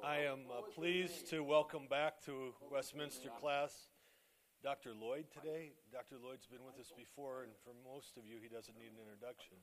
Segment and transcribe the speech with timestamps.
[0.00, 3.72] I am uh, pleased to welcome back to Westminster class
[4.64, 4.90] Dr.
[4.98, 5.70] Lloyd today.
[5.92, 6.16] Dr.
[6.24, 9.56] Lloyd's been with us before, and for most of you, he doesn't need an introduction.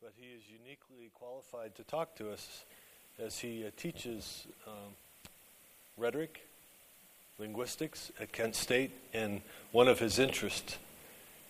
[0.00, 2.64] But he is uniquely qualified to talk to us
[3.18, 4.92] as he uh, teaches um,
[5.96, 6.46] rhetoric,
[7.38, 9.40] linguistics at Kent State, and
[9.72, 10.78] one of his interests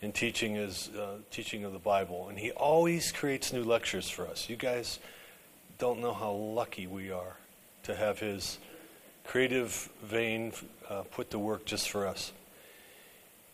[0.01, 2.29] in teaching is uh, teaching of the Bible.
[2.29, 4.49] And he always creates new lectures for us.
[4.49, 5.01] You guys
[5.79, 7.37] don't know how lucky we are
[7.87, 8.59] to have his
[9.25, 10.53] creative vein
[10.91, 12.33] uh, put to work just for us.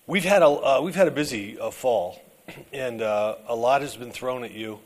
[0.07, 2.21] We've had a, uh, we've had a busy uh, fall,
[2.73, 4.81] and uh, a lot has been thrown at you.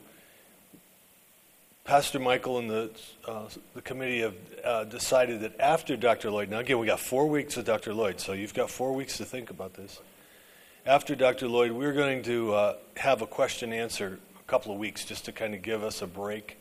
[1.85, 2.91] Pastor Michael and the,
[3.29, 6.33] uh, the committee have uh, decided that after Dr.
[6.33, 7.95] Lloyd, now again, we got four weeks with Dr.
[7.95, 10.01] Lloyd, so you've got four weeks to think about this.
[10.85, 11.47] After Dr.
[11.47, 15.55] Lloyd, we're going to have a question answer a couple of weeks just to kind
[15.55, 16.59] of give us a break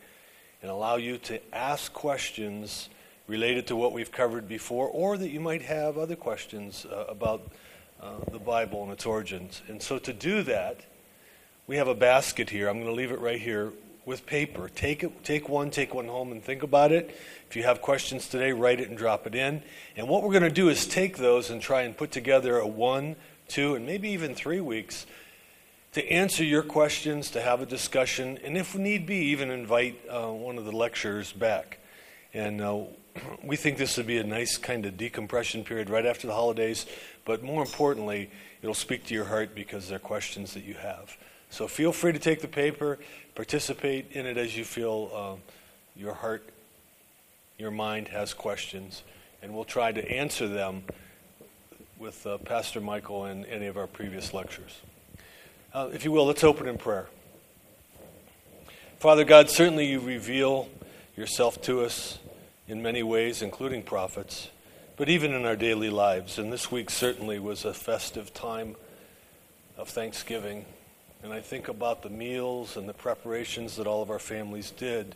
[0.65, 2.89] and allow you to ask questions
[3.27, 7.51] related to what we've covered before, or that you might have other questions uh, about
[8.01, 9.61] uh, the Bible and its origins.
[9.67, 10.79] And so to do that,
[11.67, 12.67] we have a basket here.
[12.67, 13.73] I'm going to leave it right here
[14.05, 14.67] with paper.
[14.73, 17.15] Take it, take one, take one home, and think about it.
[17.47, 19.61] If you have questions today, write it and drop it in.
[19.95, 22.65] And what we're going to do is take those and try and put together a
[22.65, 25.05] one, two, and maybe even three weeks
[25.95, 30.27] to answer your questions, to have a discussion, and if need be, even invite uh,
[30.27, 31.79] one of the lecturers back.
[32.33, 32.81] And uh,
[33.41, 36.85] we think this would be a nice kind of decompression period right after the holidays,
[37.23, 38.29] but more importantly,
[38.61, 41.15] it'll speak to your heart because they're questions that you have.
[41.49, 42.99] So feel free to take the paper,
[43.33, 45.39] participate in it as you feel um,
[45.95, 46.43] your heart,
[47.57, 49.03] your mind has questions,
[49.41, 50.83] and we'll try to answer them
[51.97, 54.81] with uh, Pastor Michael and any of our previous lectures.
[55.75, 57.05] Uh, if you will, let's open in prayer.
[58.97, 60.69] Father God, certainly you reveal
[61.17, 62.17] yourself to us
[62.65, 64.47] in many ways, including prophets,
[64.95, 66.39] but even in our daily lives.
[66.39, 68.77] And this week certainly was a festive time
[69.75, 70.63] of Thanksgiving.
[71.21, 75.13] And I think about the meals and the preparations that all of our families did.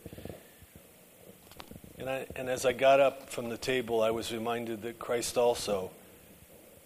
[1.98, 5.38] And, I, and as I got up from the table, I was reminded that Christ
[5.38, 5.90] also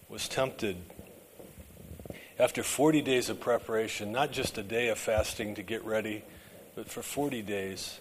[0.08, 0.76] was tempted
[2.38, 6.24] after 40 days of preparation, not just a day of fasting to get ready,
[6.74, 8.00] but for 40 days.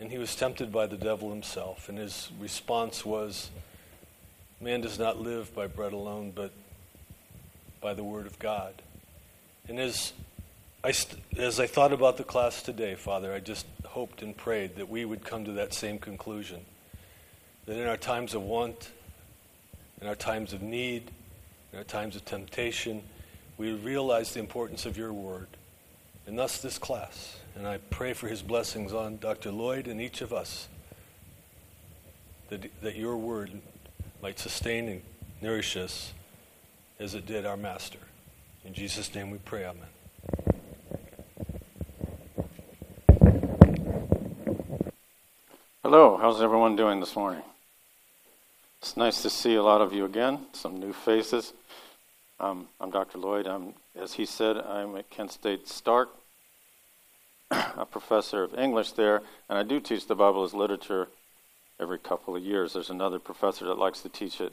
[0.00, 1.88] And he was tempted by the devil himself.
[1.88, 3.50] And his response was
[4.60, 6.50] Man does not live by bread alone, but
[7.80, 8.74] by the word of God.
[9.68, 10.12] And as
[10.82, 10.92] I,
[11.36, 15.04] as I thought about the class today, Father, I just hoped and prayed that we
[15.04, 16.60] would come to that same conclusion.
[17.66, 18.90] That in our times of want,
[20.00, 21.10] in our times of need,
[21.72, 23.02] in our times of temptation,
[23.58, 25.48] we realize the importance of your word,
[26.26, 27.36] and thus this class.
[27.56, 29.50] And I pray for his blessings on Dr.
[29.50, 30.68] Lloyd and each of us,
[32.50, 33.50] that, that your word
[34.22, 35.02] might sustain and
[35.42, 36.12] nourish us
[37.00, 37.98] as it did our Master.
[38.64, 39.88] In Jesus' name we pray, Amen.
[45.82, 47.42] Hello, how's everyone doing this morning?
[48.80, 51.52] It's nice to see a lot of you again, some new faces.
[52.40, 53.18] Um, I'm Dr.
[53.18, 53.48] Lloyd.
[53.48, 56.10] I'm, as he said, I'm at Kent State Stark,
[57.50, 61.08] a professor of English there, and I do teach the Bible as literature
[61.80, 62.74] every couple of years.
[62.74, 64.52] There's another professor that likes to teach it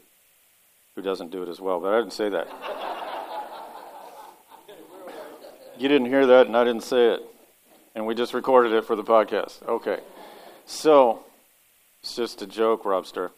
[0.95, 2.47] who doesn't do it as well, but I didn't say that.
[5.77, 7.21] you didn't hear that, and I didn't say it.
[7.93, 9.61] And we just recorded it for the podcast.
[9.67, 9.99] Okay.
[10.65, 11.23] So,
[12.01, 13.29] it's just a joke, Robster.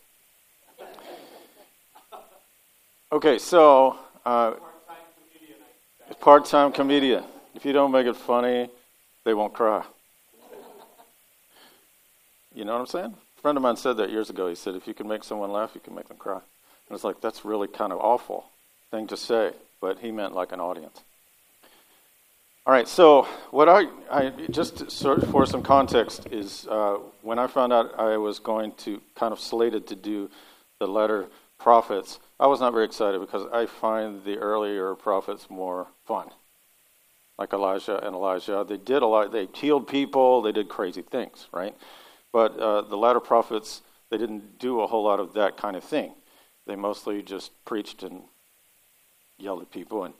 [3.12, 4.54] Okay, so uh,
[6.20, 7.24] part-time comedian.
[7.56, 8.70] If you don't make it funny,
[9.24, 9.84] they won't cry.
[12.54, 13.14] You know what I'm saying?
[13.38, 14.50] A friend of mine said that years ago.
[14.50, 16.42] He said, if you can make someone laugh, you can make them cry.
[16.90, 18.46] And it's like, that's really kind of awful
[18.92, 21.02] thing to say, but he meant like an audience.
[22.66, 24.92] All right, so what I, I just
[25.32, 29.40] for some context is uh, when I found out I was going to kind of
[29.40, 30.30] slated to do
[30.80, 31.28] the latter
[31.60, 36.30] prophets, I was not very excited because I find the earlier prophets more fun.
[37.40, 39.32] Like Elijah and Elisha, they did a lot.
[39.32, 40.42] They healed people.
[40.42, 41.76] They did crazy things, right?
[42.32, 45.84] But uh, the latter prophets, they didn't do a whole lot of that kind of
[45.84, 46.14] thing.
[46.68, 48.24] They mostly just preached and
[49.38, 50.14] yelled at people, and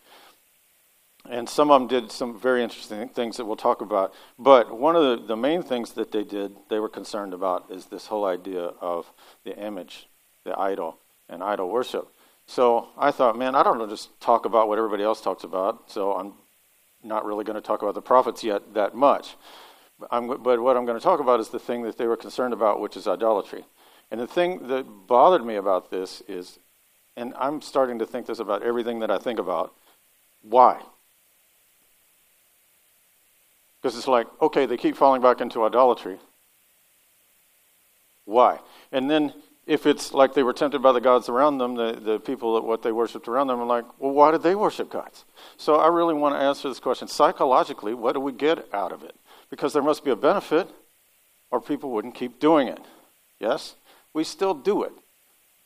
[1.30, 4.14] and some of them did some very interesting things that we'll talk about.
[4.40, 7.86] But one of the, the main things that they did, they were concerned about, is
[7.86, 9.12] this whole idea of
[9.44, 10.08] the image,
[10.46, 11.00] the idol
[11.30, 12.08] and idol worship.
[12.48, 15.92] So I thought, man, I don't know, just talk about what everybody else talks about.
[15.92, 16.34] So I'm
[17.04, 19.36] not really going to talk about the prophets yet that much.
[20.12, 22.54] I'm, but what I'm going to talk about is the thing that they were concerned
[22.54, 23.66] about, which is idolatry.
[24.12, 26.60] And the thing that bothered me about this is,
[27.18, 29.74] and I'm starting to think this about everything that I think about,
[30.44, 30.80] why?
[33.82, 36.18] Because it's like, okay, they keep falling back into idolatry.
[38.26, 38.60] Why?
[38.92, 39.34] And then
[39.68, 42.64] if it's like they were tempted by the gods around them, the, the people that
[42.64, 45.26] what they worshipped around them are like, well, why did they worship gods?
[45.58, 47.10] So I really want to answer this question.
[47.10, 49.14] Psychologically, what do we get out of it?
[49.50, 50.70] Because there must be a benefit,
[51.52, 52.80] or people wouldn't keep doing it.
[53.40, 53.76] Yes?
[54.14, 54.94] We still do it.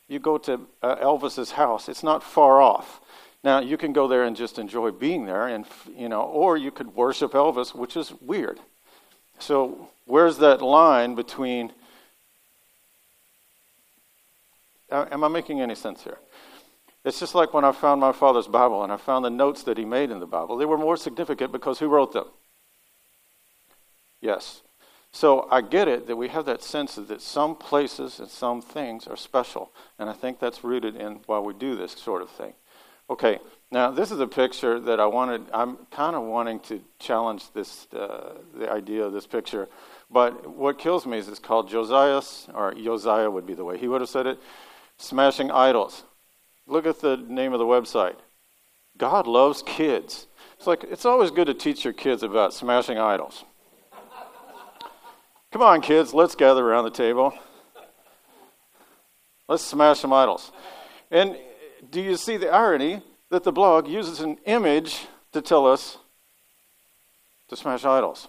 [0.07, 3.01] You go to uh, Elvis's house, it's not far off.
[3.43, 5.65] Now, you can go there and just enjoy being there, and,
[5.95, 8.59] you know, or you could worship Elvis, which is weird.
[9.39, 11.71] So, where's that line between
[14.91, 16.17] Am I making any sense here?
[17.03, 19.77] It's just like when I found my father's Bible and I found the notes that
[19.77, 20.57] he made in the Bible.
[20.57, 22.25] They were more significant because who wrote them?
[24.19, 24.61] Yes.
[25.11, 29.07] So I get it that we have that sense that some places and some things
[29.07, 29.71] are special.
[29.97, 32.53] And I think that's rooted in why we do this sort of thing.
[33.09, 33.39] Okay,
[33.71, 37.87] now this is a picture that I wanted, I'm kind of wanting to challenge this,
[37.93, 39.67] uh, the idea of this picture.
[40.09, 43.89] But what kills me is it's called Josiah's, or Josiah would be the way he
[43.89, 44.39] would have said it.
[45.01, 46.03] Smashing Idols.
[46.67, 48.17] Look at the name of the website.
[48.97, 50.27] God loves kids.
[50.57, 53.43] It's like, it's always good to teach your kids about smashing idols.
[55.51, 57.33] Come on, kids, let's gather around the table.
[59.49, 60.51] Let's smash some idols.
[61.09, 61.35] And
[61.89, 63.01] do you see the irony
[63.31, 65.97] that the blog uses an image to tell us
[67.49, 68.27] to smash idols?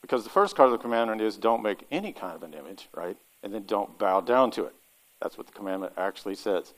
[0.00, 2.88] Because the first part of the commandment is don't make any kind of an image,
[2.94, 3.18] right?
[3.42, 4.74] And then don't bow down to it.
[5.20, 6.72] That's what the commandment actually says.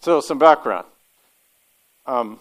[0.00, 0.86] So, some background.
[2.06, 2.40] Um,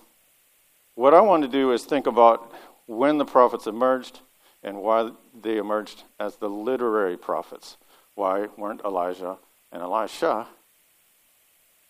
[0.96, 2.54] what I want to do is think about
[2.86, 4.22] when the prophets emerged
[4.64, 5.12] and why
[5.42, 7.78] they emerged as the literary prophets.
[8.16, 9.38] Why weren't Elijah
[9.72, 10.48] and Elisha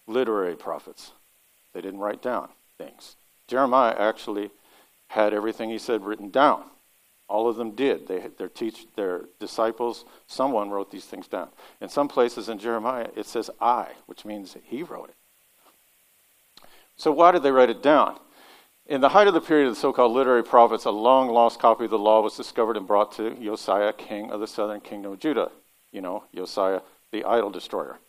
[0.07, 1.11] literary prophets?
[1.73, 3.15] They didn't write down things.
[3.47, 4.51] Jeremiah actually
[5.07, 6.63] had everything he said written down.
[7.29, 8.07] All of them did.
[8.07, 11.49] They, their, teach, their disciples, someone wrote these things down.
[11.79, 15.15] In some places in Jeremiah, it says I, which means he wrote it.
[16.97, 18.19] So, why did they write it down?
[18.87, 21.59] In the height of the period of the so called literary prophets, a long lost
[21.59, 25.13] copy of the law was discovered and brought to Josiah, king of the southern kingdom
[25.13, 25.51] of Judah.
[25.91, 26.81] You know, Josiah,
[27.11, 27.99] the idol destroyer.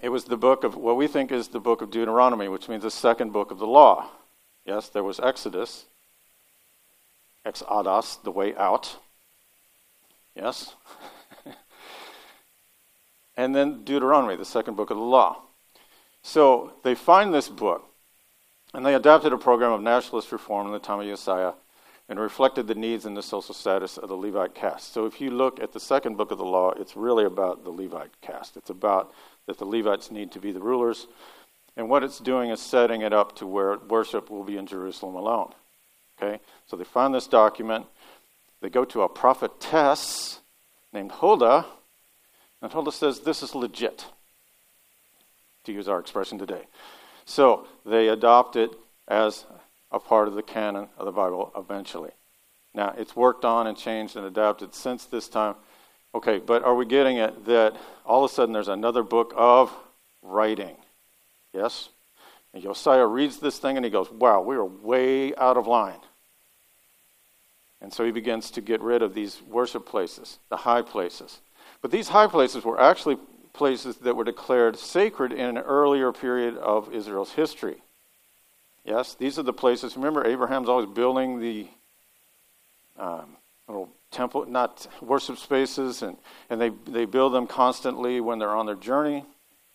[0.00, 2.82] It was the book of what we think is the book of Deuteronomy, which means
[2.82, 4.08] the second book of the law.
[4.64, 5.84] Yes, there was Exodus,
[7.44, 8.96] Exodus, the way out.
[10.34, 10.74] Yes?
[13.36, 15.42] and then Deuteronomy, the second book of the law.
[16.22, 17.84] So they find this book,
[18.72, 21.52] and they adopted a program of nationalist reform in the time of Josiah
[22.08, 24.92] and reflected the needs and the social status of the Levite caste.
[24.92, 27.70] So if you look at the second book of the law, it's really about the
[27.70, 28.56] Levite caste.
[28.56, 29.12] It's about
[29.46, 31.06] that the Levites need to be the rulers.
[31.76, 35.14] And what it's doing is setting it up to where worship will be in Jerusalem
[35.14, 35.52] alone.
[36.16, 36.40] Okay?
[36.66, 37.86] So they find this document.
[38.60, 40.40] They go to a prophetess
[40.92, 41.66] named Huldah,
[42.62, 44.06] and Huldah says, This is legit,
[45.64, 46.62] to use our expression today.
[47.26, 48.70] So they adopt it
[49.08, 49.44] as
[49.90, 52.10] a part of the canon of the Bible eventually.
[52.74, 55.54] Now, it's worked on and changed and adapted since this time.
[56.14, 59.72] Okay, but are we getting it that all of a sudden there's another book of
[60.22, 60.76] writing?
[61.52, 61.88] Yes?
[62.52, 65.98] And Josiah reads this thing and he goes, Wow, we are way out of line.
[67.84, 71.42] And so he begins to get rid of these worship places, the high places.
[71.82, 73.18] But these high places were actually
[73.52, 77.82] places that were declared sacred in an earlier period of Israel's history.
[78.86, 79.96] Yes, these are the places.
[79.96, 81.68] Remember, Abraham's always building the
[82.98, 83.36] um,
[83.68, 86.16] little temple, not worship spaces, and,
[86.48, 89.26] and they, they build them constantly when they're on their journey.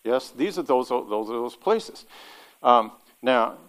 [0.04, 2.08] Yes, these are those, those, are those places.
[2.64, 3.60] Um, now,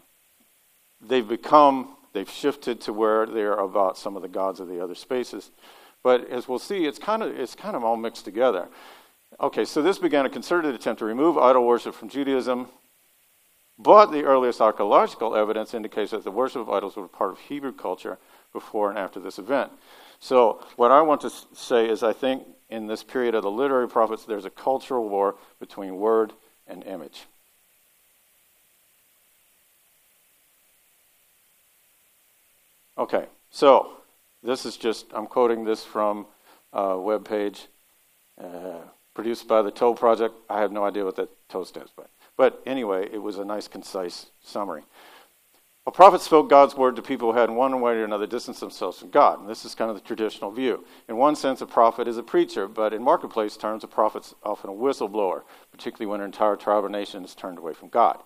[1.06, 4.94] they've become They've shifted to where they're about some of the gods of the other
[4.94, 5.50] spaces.
[6.02, 8.68] But as we'll see, it's kind of, it's kind of all mixed together.
[9.38, 12.68] Okay, so this began a concerted attempt to remove idol worship from Judaism,
[13.78, 17.72] but the earliest archaeological evidence indicates that the worship of idols was part of Hebrew
[17.72, 18.18] culture
[18.52, 19.70] before and after this event.
[20.18, 23.88] So, what I want to say is, I think in this period of the literary
[23.88, 26.32] prophets, there's a cultural war between word
[26.66, 27.26] and image.
[33.00, 33.92] Okay, so
[34.42, 36.26] this is just, I'm quoting this from
[36.74, 37.68] a web page
[38.38, 38.80] uh,
[39.14, 40.34] produced by the TOW Project.
[40.50, 42.06] I have no idea what that TOW stands for.
[42.36, 44.82] But anyway, it was a nice, concise summary.
[45.86, 48.60] A prophet spoke God's word to people who had in one way or another distanced
[48.60, 49.40] themselves from God.
[49.40, 50.84] And this is kind of the traditional view.
[51.08, 54.68] In one sense, a prophet is a preacher, but in marketplace terms, a prophet's often
[54.68, 58.18] a whistleblower, particularly when an entire tribe or nation is turned away from God.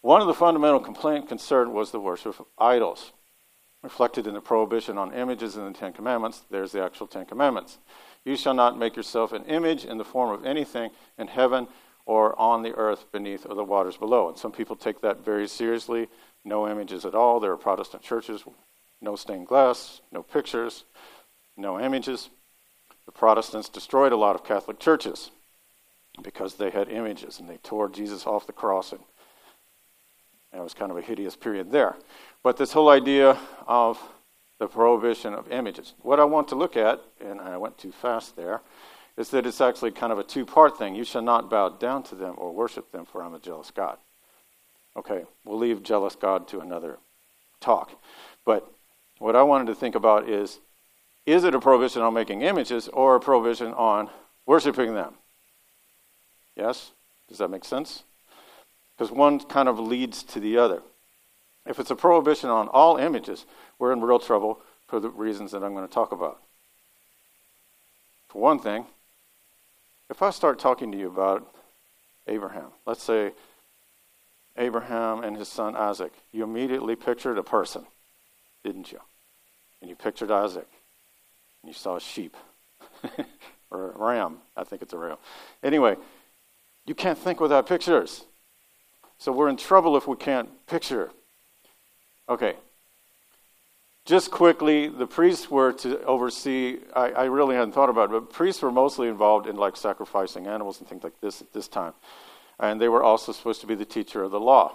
[0.00, 3.12] One of the fundamental complaint concerned was the worship of idols,
[3.82, 6.42] reflected in the prohibition on images in the Ten Commandments.
[6.50, 7.78] There's the actual Ten Commandments.
[8.24, 11.66] You shall not make yourself an image in the form of anything in heaven
[12.06, 14.28] or on the earth beneath or the waters below.
[14.28, 16.08] And some people take that very seriously
[16.44, 17.40] no images at all.
[17.40, 18.44] There are Protestant churches,
[19.00, 20.84] no stained glass, no pictures,
[21.56, 22.30] no images.
[23.06, 25.30] The Protestants destroyed a lot of Catholic churches
[26.22, 28.92] because they had images and they tore Jesus off the cross.
[28.92, 29.00] And
[30.52, 31.96] it was kind of a hideous period there.
[32.42, 34.00] But this whole idea of
[34.58, 35.94] the prohibition of images.
[36.02, 38.60] What I want to look at, and I went too fast there,
[39.16, 40.94] is that it's actually kind of a two part thing.
[40.94, 43.98] You shall not bow down to them or worship them, for I'm a jealous God.
[44.96, 46.98] Okay, we'll leave jealous God to another
[47.60, 47.92] talk.
[48.44, 48.70] But
[49.18, 50.60] what I wanted to think about is
[51.24, 54.10] is it a prohibition on making images or a prohibition on
[54.44, 55.14] worshiping them?
[56.56, 56.92] Yes?
[57.28, 58.02] Does that make sense?
[58.96, 60.82] Because one kind of leads to the other.
[61.66, 63.46] If it's a prohibition on all images,
[63.78, 66.42] we're in real trouble for the reasons that I'm going to talk about.
[68.28, 68.86] For one thing,
[70.10, 71.46] if I start talking to you about
[72.26, 73.32] Abraham, let's say
[74.56, 77.86] Abraham and his son Isaac, you immediately pictured a person,
[78.64, 79.00] didn't you?
[79.80, 80.68] And you pictured Isaac,
[81.62, 82.36] and you saw a sheep,
[83.70, 84.38] or a ram.
[84.56, 85.16] I think it's a ram.
[85.62, 85.96] Anyway,
[86.86, 88.24] you can't think without pictures.
[89.18, 91.10] So we're in trouble if we can't picture.
[92.28, 92.56] Okay.
[94.04, 98.32] Just quickly, the priests were to oversee, I, I really hadn't thought about it, but
[98.32, 101.92] priests were mostly involved in like sacrificing animals and things like this at this time
[102.62, 104.72] and they were also supposed to be the teacher of the law.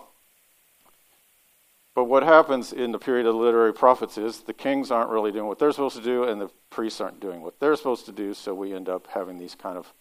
[1.95, 5.31] But what happens in the period of the literary prophets is the kings aren't really
[5.31, 8.11] doing what they're supposed to do, and the priests aren't doing what they're supposed to
[8.11, 9.91] do, so we end up having these kind of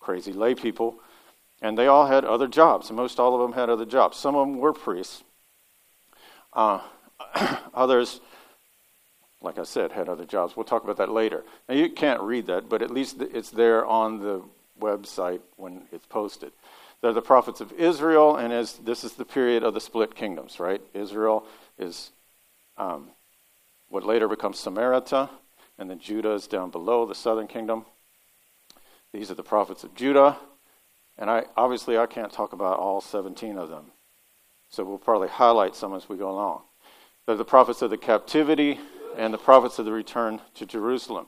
[0.00, 1.00] crazy lay people.
[1.60, 4.16] And they all had other jobs, most all of them had other jobs.
[4.16, 5.24] Some of them were priests.
[6.52, 6.80] Uh,
[7.74, 8.20] others,
[9.40, 10.56] like I said, had other jobs.
[10.56, 11.44] We'll talk about that later.
[11.68, 14.42] Now, you can't read that, but at least it's there on the
[14.80, 16.52] website when it's posted.
[17.00, 20.58] They're the prophets of Israel, and as this is the period of the split kingdoms,
[20.58, 20.80] right?
[20.94, 21.44] Israel
[21.78, 22.10] is
[22.76, 23.10] um,
[23.88, 25.30] what later becomes Samaria,
[25.78, 27.84] and then Judah is down below the southern kingdom.
[29.12, 30.38] These are the prophets of Judah,
[31.16, 33.92] and I obviously I can't talk about all 17 of them,
[34.70, 36.62] so we'll probably highlight some as we go along.
[37.26, 38.80] They're the prophets of the captivity
[39.16, 41.26] and the prophets of the return to Jerusalem.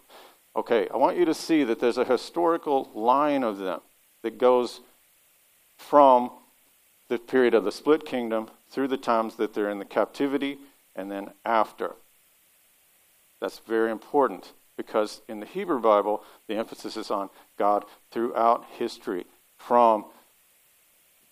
[0.57, 3.81] Okay, I want you to see that there's a historical line of them
[4.23, 4.81] that goes
[5.77, 6.31] from
[7.09, 10.59] the period of the split kingdom through the times that they're in the captivity
[10.95, 11.95] and then after.
[13.41, 19.27] That's very important because in the Hebrew Bible, the emphasis is on God throughout history,
[19.59, 20.05] from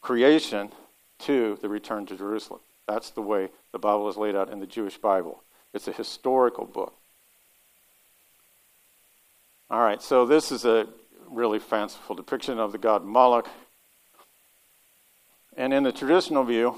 [0.00, 0.70] creation
[1.20, 2.60] to the return to Jerusalem.
[2.86, 5.42] That's the way the Bible is laid out in the Jewish Bible.
[5.74, 6.94] It's a historical book.
[9.70, 10.86] All right, so this is a
[11.28, 13.48] really fanciful depiction of the god Moloch
[15.58, 16.76] and in the traditional view,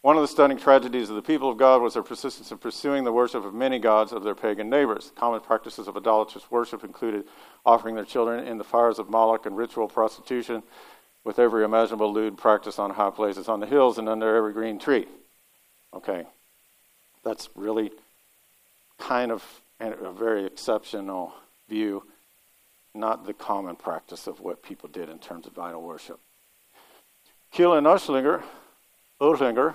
[0.00, 3.04] one of the stunning tragedies of the people of God was their persistence in pursuing
[3.04, 5.12] the worship of many gods of their pagan neighbors.
[5.16, 7.26] Common practices of idolatrous worship included
[7.66, 10.62] offering their children in the fires of Moloch and ritual prostitution
[11.24, 14.78] with every imaginable lewd practice on high places on the hills and under every green
[14.78, 15.06] tree.
[15.94, 16.24] Okay,
[17.24, 17.90] that's really
[18.98, 19.44] kind of
[19.80, 21.32] a very exceptional
[21.68, 22.04] view,
[22.94, 26.20] not the common practice of what people did in terms of idol worship.
[27.50, 28.42] Keel and Uehlinger,
[29.20, 29.74] Uehlinger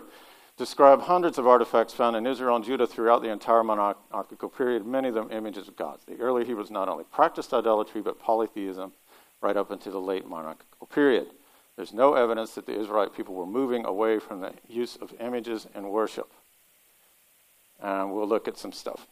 [0.58, 5.10] describe hundreds of artifacts found in Israel and Judah throughout the entire monarchical period, many
[5.10, 6.06] of them images of gods.
[6.06, 8.94] The early Hebrews not only practiced idolatry, but polytheism
[9.42, 11.28] right up into the late monarchical period.
[11.76, 15.68] There's no evidence that the Israelite people were moving away from the use of images
[15.76, 16.32] in worship.
[17.82, 19.08] And we'll look at some stuff.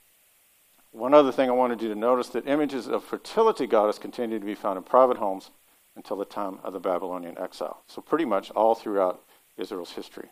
[0.91, 4.45] One other thing I wanted you to notice that images of fertility goddess continue to
[4.45, 5.49] be found in private homes
[5.95, 7.81] until the time of the Babylonian exile.
[7.87, 9.21] So, pretty much all throughout
[9.57, 10.29] Israel's history.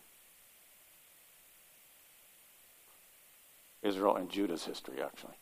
[3.82, 5.34] Israel and Judah's history, actually.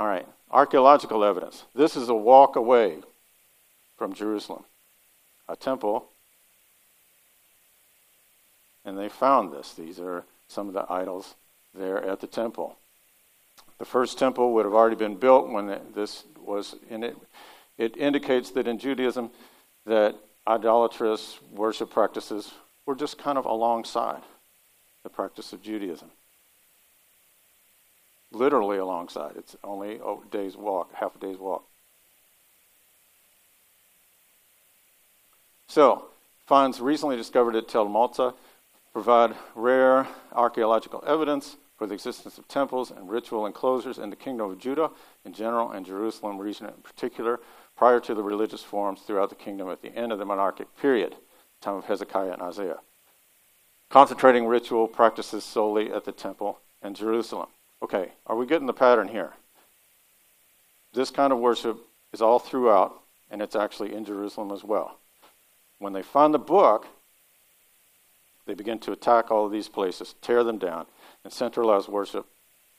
[0.00, 1.64] All right, archaeological evidence.
[1.74, 3.00] This is a walk away
[3.98, 4.64] from Jerusalem,
[5.46, 6.08] a temple,
[8.86, 9.74] and they found this.
[9.74, 11.34] These are some of the idols
[11.74, 12.78] there at the temple.
[13.78, 17.16] The first temple would have already been built when this was in it
[17.76, 19.30] it indicates that in Judaism,
[19.84, 20.14] that
[20.48, 22.52] idolatrous worship practices
[22.86, 24.22] were just kind of alongside.
[25.02, 26.10] the practice of Judaism.
[28.32, 29.32] Literally alongside.
[29.36, 31.64] It's only a day's walk, half a day's walk.
[35.68, 36.06] So,
[36.46, 38.34] finds recently discovered at Tel Motza
[38.92, 44.50] provide rare archaeological evidence for the existence of temples and ritual enclosures in the kingdom
[44.50, 44.90] of Judah
[45.24, 47.40] in general and Jerusalem region in particular
[47.76, 51.16] prior to the religious forms throughout the kingdom at the end of the monarchic period,
[51.60, 52.80] time of Hezekiah and Isaiah.
[53.88, 57.48] Concentrating ritual practices solely at the temple in Jerusalem.
[57.82, 59.32] Okay, are we getting the pattern here?
[60.92, 61.78] This kind of worship
[62.12, 64.98] is all throughout, and it's actually in Jerusalem as well.
[65.78, 66.86] When they find the book,
[68.46, 70.86] they begin to attack all of these places, tear them down,
[71.24, 72.26] and centralize worship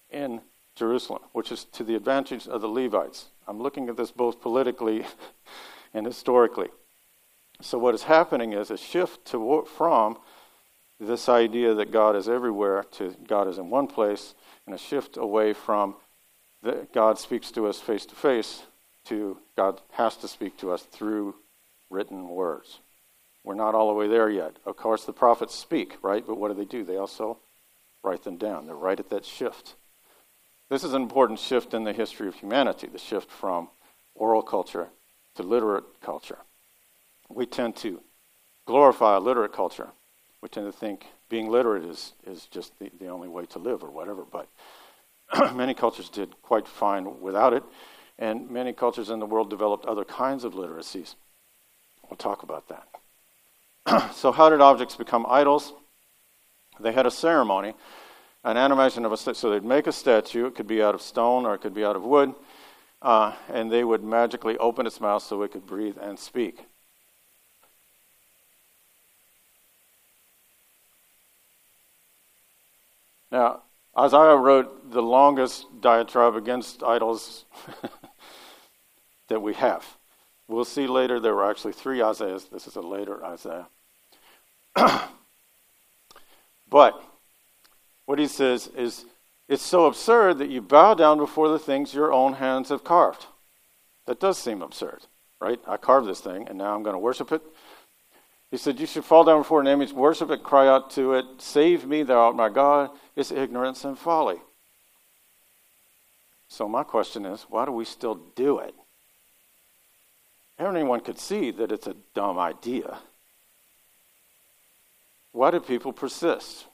[0.09, 0.41] in
[0.75, 3.27] Jerusalem, which is to the advantage of the Levites.
[3.47, 5.05] I'm looking at this both politically
[5.93, 6.69] and historically.
[7.61, 10.17] So, what is happening is a shift to, from
[10.99, 14.33] this idea that God is everywhere to God is in one place,
[14.65, 15.95] and a shift away from
[16.63, 18.63] that God speaks to us face to face
[19.05, 21.35] to God has to speak to us through
[21.89, 22.79] written words.
[23.43, 24.57] We're not all the way there yet.
[24.65, 26.25] Of course, the prophets speak, right?
[26.25, 26.83] But what do they do?
[26.83, 27.39] They also
[28.03, 28.67] write them down.
[28.67, 29.75] They're right at that shift.
[30.69, 33.69] This is an important shift in the history of humanity the shift from
[34.15, 34.89] oral culture
[35.35, 36.37] to literate culture.
[37.29, 38.01] We tend to
[38.65, 39.89] glorify literate culture.
[40.41, 43.83] We tend to think being literate is, is just the, the only way to live
[43.83, 44.47] or whatever, but
[45.55, 47.63] many cultures did quite fine without it,
[48.17, 51.15] and many cultures in the world developed other kinds of literacies.
[52.09, 54.13] We'll talk about that.
[54.15, 55.73] so, how did objects become idols?
[56.79, 57.73] They had a ceremony,
[58.43, 59.35] an animation of a statue.
[59.35, 60.47] So, they'd make a statue.
[60.47, 62.33] It could be out of stone or it could be out of wood.
[63.01, 66.65] Uh, and they would magically open its mouth so it could breathe and speak.
[73.31, 73.63] Now,
[73.97, 77.45] Isaiah wrote the longest diatribe against idols
[79.27, 79.97] that we have.
[80.47, 82.45] We'll see later there were actually three Isaiahs.
[82.45, 83.67] This is a later Isaiah.
[86.69, 87.01] but
[88.05, 89.05] what he says is
[89.47, 93.27] it's so absurd that you bow down before the things your own hands have carved.
[94.05, 95.05] That does seem absurd,
[95.39, 95.59] right?
[95.67, 97.41] I carved this thing and now I'm going to worship it.
[98.51, 101.25] He said, You should fall down before an image, worship it, cry out to it,
[101.37, 102.91] Save me, thou art my God.
[103.15, 104.39] It's ignorance and folly.
[106.49, 108.75] So, my question is, why do we still do it?
[110.59, 112.99] Anyone could see that it's a dumb idea.
[115.31, 116.65] Why do people persist?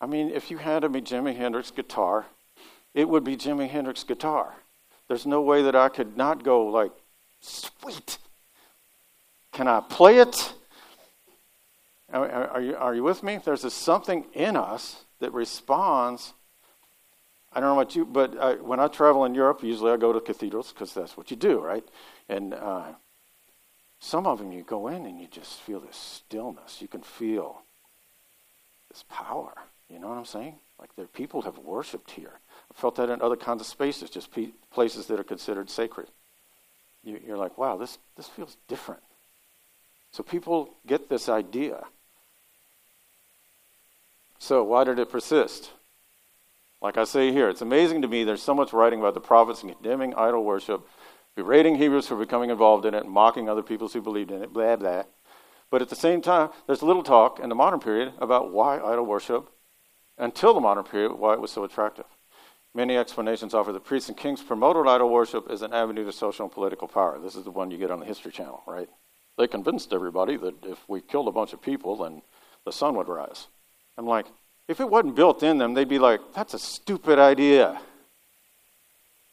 [0.00, 2.26] I mean, if you handed me Jimi Hendrix guitar,
[2.94, 4.54] it would be Jimi Hendrix guitar.
[5.08, 6.92] There's no way that I could not go like,
[7.40, 8.18] sweet.
[9.52, 10.54] Can I play it?
[12.12, 13.38] Are, are you, are you with me?
[13.44, 16.32] There's a something in us that responds.
[17.52, 20.12] I don't know about you, but I, when I travel in Europe, usually I go
[20.12, 21.84] to cathedrals because that's what you do, right?
[22.28, 22.92] And uh,
[23.98, 26.80] some of them you go in and you just feel this stillness.
[26.80, 27.62] You can feel
[28.90, 29.54] this power.
[29.90, 30.56] You know what I'm saying?
[30.78, 32.40] Like there, people have worshipped here.
[32.70, 34.30] I felt that in other kinds of spaces, just
[34.70, 36.08] places that are considered sacred.
[37.02, 39.02] You, you're like, wow, this, this feels different.
[40.10, 41.84] So people get this idea.
[44.38, 45.72] So why did it persist?
[46.80, 49.60] Like I say here, it's amazing to me there's so much writing about the prophets
[49.60, 50.86] condemning idol worship
[51.38, 54.74] berating Hebrews for becoming involved in it, mocking other peoples who believed in it, blah,
[54.74, 55.04] blah.
[55.70, 59.06] But at the same time, there's little talk in the modern period about why idol
[59.06, 59.48] worship,
[60.16, 62.06] until the modern period, why it was so attractive.
[62.74, 66.46] Many explanations offer that priests and kings promoted idol worship as an avenue to social
[66.46, 67.20] and political power.
[67.20, 68.88] This is the one you get on the History Channel, right?
[69.38, 72.22] They convinced everybody that if we killed a bunch of people, then
[72.64, 73.46] the sun would rise.
[73.96, 74.26] I'm like,
[74.66, 77.80] if it wasn't built in them, they'd be like, that's a stupid idea.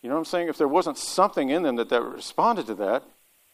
[0.01, 0.47] You know what I'm saying?
[0.47, 3.03] If there wasn't something in them that, that responded to that,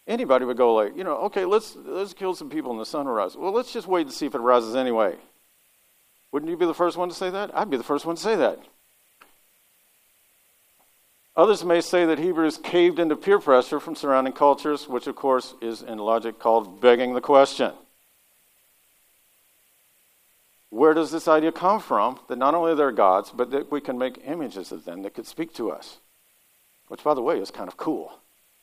[0.06, 3.06] anybody would go like, you know, okay, let's let's kill some people and the sun
[3.06, 3.38] will rise.
[3.38, 5.16] Well, let's just wait and see if it rises anyway.
[6.34, 7.52] Wouldn't you be the first one to say that?
[7.56, 8.60] I'd be the first one to say that.
[11.36, 15.54] Others may say that Hebrews caved into peer pressure from surrounding cultures, which of course
[15.62, 17.72] is in logic called begging the question.
[20.70, 23.98] Where does this idea come from that not only they're gods, but that we can
[23.98, 25.98] make images of them that could speak to us?
[26.88, 28.14] Which, by the way, is kind of cool,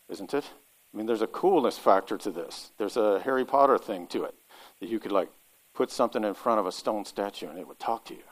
[0.08, 0.44] isn't it?
[0.92, 2.70] I mean, there's a coolness factor to this.
[2.78, 4.34] There's a Harry Potter thing to it
[4.80, 5.28] that you could, like,
[5.74, 8.24] put something in front of a stone statue and it would talk to you.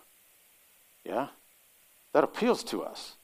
[1.05, 1.29] Yeah?
[2.13, 3.17] That appeals to us.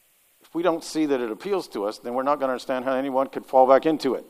[0.52, 2.84] If we don't see that it appeals to us, then we're not going to understand
[2.84, 4.26] how anyone could fall back into it.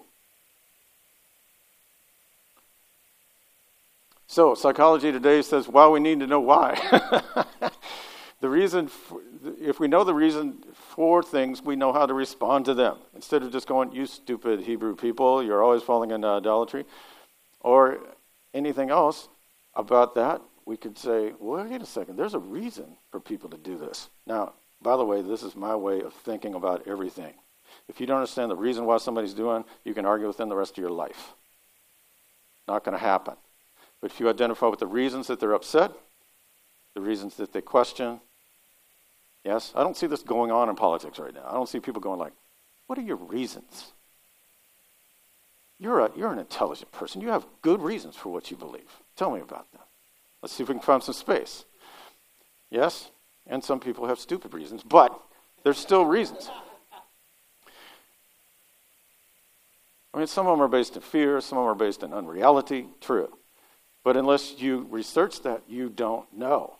[4.28, 6.78] So, psychology today says, well, we need to know why.
[8.40, 9.20] the reason, for,
[9.60, 12.98] if we know the reason for things, we know how to respond to them.
[13.16, 16.84] Instead of just going, you stupid Hebrew people, you're always falling into idolatry,
[17.58, 17.98] or
[18.54, 19.28] anything else
[19.74, 23.56] about that, we could say, well, wait a second, there's a reason for people to
[23.56, 24.08] do this.
[24.24, 24.52] Now,
[24.82, 27.34] by the way, this is my way of thinking about everything.
[27.88, 30.56] If you don't understand the reason why somebody's doing, you can argue with them the
[30.56, 31.34] rest of your life.
[32.68, 33.34] Not going to happen.
[34.00, 35.92] But if you identify with the reasons that they're upset,
[36.94, 38.20] the reasons that they question,
[39.44, 41.46] yes, I don't see this going on in politics right now.
[41.46, 42.32] I don't see people going like,
[42.86, 43.92] what are your reasons?
[45.78, 47.20] You're, a, you're an intelligent person.
[47.20, 49.00] You have good reasons for what you believe.
[49.16, 49.82] Tell me about them.
[50.40, 51.64] Let's see if we can find some space.
[52.70, 53.10] Yes,
[53.46, 55.18] and some people have stupid reasons, but
[55.62, 56.50] there's still reasons.
[60.14, 62.12] I mean, some of them are based in fear, some of them are based in
[62.12, 62.88] unreality.
[63.00, 63.32] True.
[64.04, 66.76] But unless you research that, you don't know.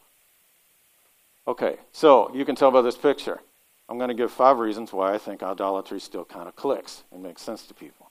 [1.47, 3.41] Okay, so you can tell by this picture.
[3.89, 7.23] I'm going to give five reasons why I think idolatry still kind of clicks and
[7.23, 8.11] makes sense to people.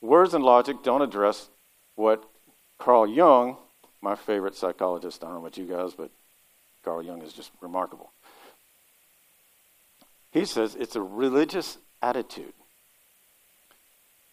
[0.00, 1.48] Words and logic don't address
[1.94, 2.24] what
[2.78, 3.56] Carl Jung,
[4.00, 6.10] my favorite psychologist, I don't know about you guys, but
[6.84, 8.10] Carl Jung is just remarkable.
[10.32, 12.52] He says it's a religious attitude.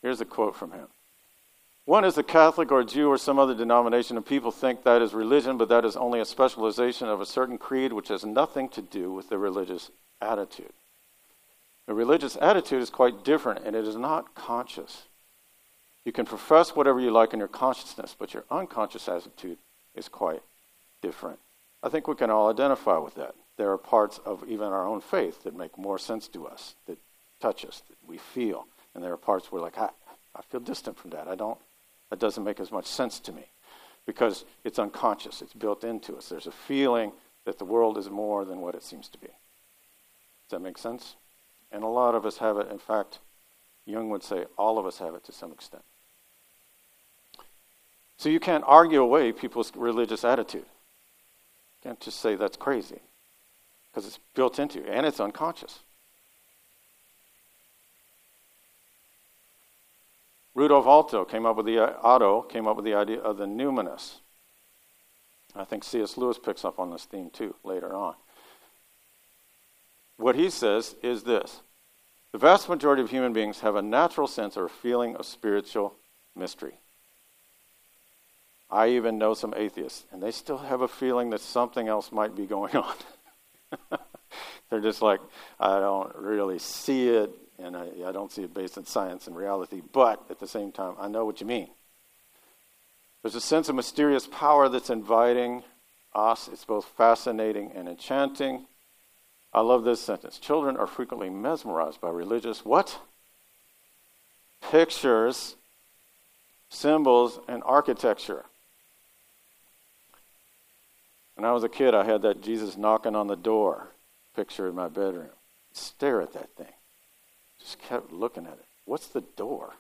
[0.01, 0.87] Here's a quote from him
[1.85, 5.01] one is a Catholic or a Jew or some other denomination, and people think that
[5.01, 8.69] is religion, but that is only a specialization of a certain creed which has nothing
[8.69, 9.89] to do with the religious
[10.21, 10.73] attitude.
[11.87, 15.03] The religious attitude is quite different, and it is not conscious.
[16.05, 19.57] You can profess whatever you like in your consciousness, but your unconscious attitude
[19.95, 20.43] is quite
[21.01, 21.39] different.
[21.83, 23.35] I think we can all identify with that.
[23.57, 26.97] There are parts of even our own faith that make more sense to us, that
[27.39, 28.67] touch us, that we feel.
[28.93, 29.89] And there are parts where, like, I,
[30.35, 31.27] I feel distant from that.
[31.27, 31.57] I don't
[32.11, 33.45] that doesn't make as much sense to me
[34.05, 36.29] because it's unconscious, it's built into us.
[36.29, 37.13] There's a feeling
[37.45, 39.27] that the world is more than what it seems to be.
[39.27, 41.15] Does that make sense?
[41.71, 42.69] And a lot of us have it.
[42.69, 43.19] In fact,
[43.85, 45.83] Jung would say all of us have it to some extent.
[48.17, 50.65] So you can't argue away people's religious attitude.
[51.83, 53.01] Can't just say that's crazy
[53.91, 55.79] because it's built into you and it's unconscious.
[60.53, 63.45] Rudolf Otto came up with the uh, Otto came up with the idea of the
[63.45, 64.15] numinous.
[65.55, 66.17] I think C.S.
[66.17, 68.15] Lewis picks up on this theme too later on.
[70.17, 71.61] What he says is this:
[72.31, 75.95] the vast majority of human beings have a natural sense or feeling of spiritual
[76.35, 76.80] mystery.
[78.71, 82.36] I even know some atheists, and they still have a feeling that something else might
[82.36, 82.95] be going on.
[84.69, 85.19] They're just like,
[85.60, 87.31] I don't really see it
[87.62, 90.71] and I, I don't see it based on science and reality, but at the same
[90.71, 91.69] time, I know what you mean.
[93.21, 95.63] There's a sense of mysterious power that's inviting
[96.13, 96.49] us.
[96.51, 98.65] It's both fascinating and enchanting.
[99.53, 100.39] I love this sentence.
[100.39, 102.99] Children are frequently mesmerized by religious what?
[104.71, 105.55] Pictures,
[106.69, 108.45] symbols, and architecture.
[111.41, 113.88] When I was a kid, I had that Jesus knocking on the door
[114.36, 115.32] picture in my bedroom.
[115.73, 116.71] Stare at that thing.
[117.60, 118.65] Just kept looking at it.
[118.86, 119.73] What's the door?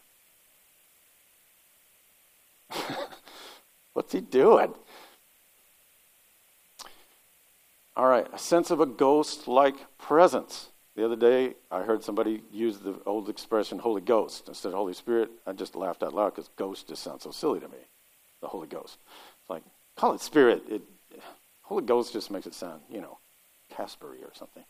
[3.93, 4.73] What's he doing?
[7.95, 10.69] All right, a sense of a ghost like presence.
[10.95, 14.95] The other day, I heard somebody use the old expression Holy Ghost instead of Holy
[14.95, 15.29] Spirit.
[15.45, 17.77] I just laughed out loud because ghost just sounds so silly to me.
[18.41, 18.97] The Holy Ghost.
[19.41, 19.61] It's like,
[19.95, 20.63] call it Spirit.
[20.67, 20.81] It,
[21.63, 23.17] Holy Ghost just makes it sound, you know,
[23.69, 24.63] Caspery or something.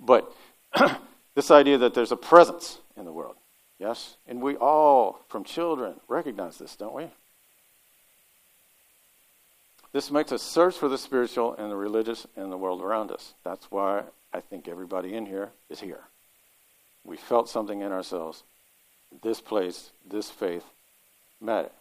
[0.00, 0.32] But
[1.34, 3.36] This idea that there's a presence in the world.
[3.78, 4.16] Yes?
[4.26, 7.08] And we all, from children, recognize this, don't we?
[9.92, 13.34] This makes us search for the spiritual and the religious in the world around us.
[13.44, 16.04] That's why I think everybody in here is here.
[17.04, 18.42] We felt something in ourselves.
[19.22, 20.64] This place, this faith,
[21.46, 21.72] it.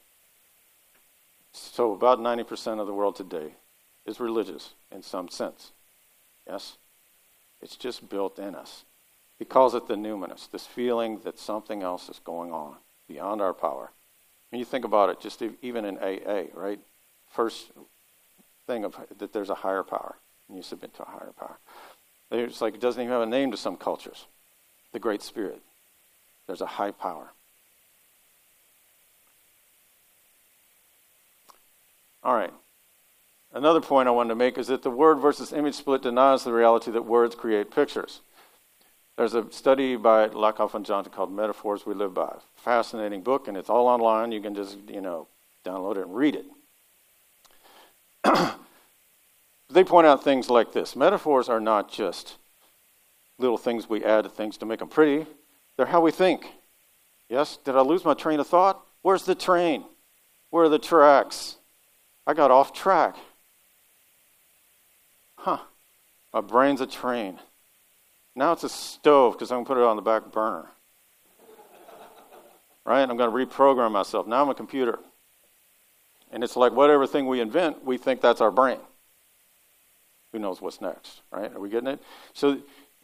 [1.54, 3.54] So, about 90% of the world today
[4.06, 5.72] is religious in some sense.
[6.48, 6.78] Yes?
[7.62, 8.84] It's just built in us.
[9.40, 12.76] He calls it the numinous, this feeling that something else is going on
[13.08, 13.92] beyond our power.
[14.52, 16.80] When you think about it, just even in AA, right?
[17.32, 17.72] First
[18.68, 20.16] thing of that there's a higher power,
[20.48, 21.58] and you submit to a higher power.
[22.32, 24.28] It's like it doesn't even have a name to some cultures.
[24.92, 25.62] The Great Spirit.
[26.46, 27.32] There's a high power.
[32.24, 32.54] All right.
[33.54, 36.52] Another point I wanted to make is that the word versus image split denies the
[36.52, 38.22] reality that words create pictures.
[39.16, 42.34] There's a study by Lakoff and Johnson called Metaphors We Live By.
[42.56, 44.32] Fascinating book, and it's all online.
[44.32, 45.28] You can just, you know,
[45.64, 46.46] download it and read it.
[49.70, 52.38] they point out things like this metaphors are not just
[53.38, 55.28] little things we add to things to make them pretty,
[55.78, 56.48] they're how we think.
[57.30, 57.58] Yes?
[57.58, 58.84] Did I lose my train of thought?
[59.04, 59.84] Where's the train?
[60.50, 61.58] Where are the tracks?
[62.26, 63.16] I got off track.
[65.44, 65.58] Huh.
[66.34, 67.38] My brain's a train.
[68.34, 70.70] Now it's a stove because I'm going to put it on the back burner.
[72.86, 73.02] right?
[73.02, 74.26] I'm going to reprogram myself.
[74.26, 75.00] Now I'm a computer.
[76.32, 78.80] And it's like whatever thing we invent, we think that's our brain.
[80.32, 81.54] Who knows what's next, right?
[81.54, 82.02] Are we getting it?
[82.34, 82.60] So,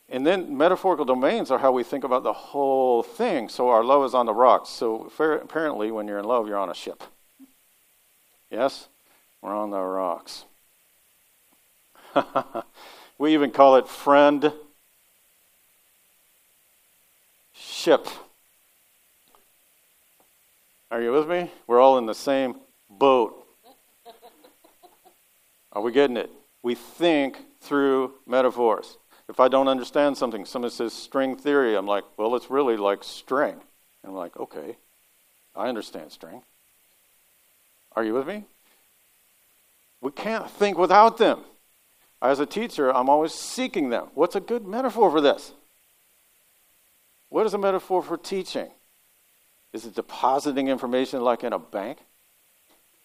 [0.07, 3.49] and then metaphorical domains are how we think about the whole thing.
[3.49, 4.69] So our love is on the rocks.
[4.69, 7.03] So apparently, when you're in love, you're on a ship.
[8.49, 8.87] Yes?
[9.41, 10.45] We're on the rocks.
[13.17, 14.51] we even call it friend
[17.53, 18.07] ship.
[20.91, 21.51] Are you with me?
[21.67, 22.55] We're all in the same
[22.89, 23.45] boat.
[25.71, 26.31] Are we getting it?
[26.63, 28.97] We think through metaphors.
[29.27, 33.03] If I don't understand something, someone says string theory, I'm like, well, it's really like
[33.03, 33.53] string.
[34.03, 34.77] And I'm like, okay,
[35.55, 36.41] I understand string.
[37.95, 38.45] Are you with me?
[40.01, 41.41] We can't think without them.
[42.21, 44.07] As a teacher, I'm always seeking them.
[44.13, 45.53] What's a good metaphor for this?
[47.29, 48.69] What is a metaphor for teaching?
[49.71, 51.99] Is it depositing information like in a bank?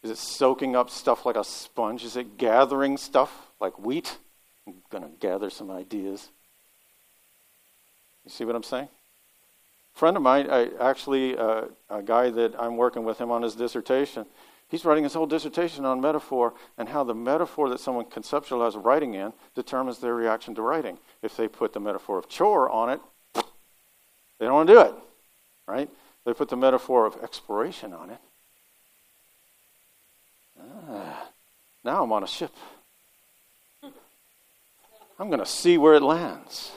[0.03, 2.05] Is it soaking up stuff like a sponge?
[2.05, 4.19] Is it gathering stuff like wheat?
[4.67, 6.29] I'm going to gather some ideas.
[8.25, 8.89] You see what I'm saying?
[9.95, 13.43] A friend of mine, I, actually, uh, a guy that I'm working with him on
[13.43, 14.27] his dissertation,
[14.75, 19.15] he's writing his whole dissertation on metaphor and how the metaphor that someone conceptualizes writing
[19.15, 20.99] in determines their reaction to writing.
[21.23, 23.01] If they put the metaphor of chore on it,
[23.35, 24.95] they don't want to do it,
[25.69, 25.89] right?
[26.27, 28.19] They put the metaphor of exploration on it.
[30.61, 31.29] Ah,
[31.85, 32.53] now I'm on a ship.
[35.21, 36.73] I'm going to see where it lands.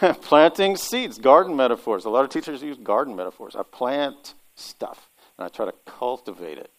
[0.20, 2.04] Planting seeds, garden metaphors.
[2.04, 3.56] A lot of teachers use garden metaphors.
[3.56, 5.08] I plant stuff
[5.42, 6.70] and I try to cultivate it.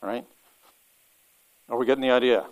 [0.00, 0.24] Right?
[1.68, 2.46] Are we getting the idea?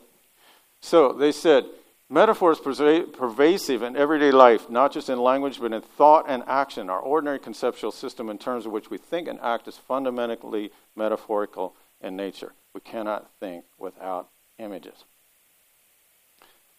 [0.80, 1.64] So they said,
[2.08, 6.90] Metaphor is pervasive in everyday life, not just in language, but in thought and action.
[6.90, 11.74] Our ordinary conceptual system, in terms of which we think and act, is fundamentally metaphorical
[12.00, 12.52] in nature.
[12.74, 14.28] We cannot think without
[14.58, 15.04] images.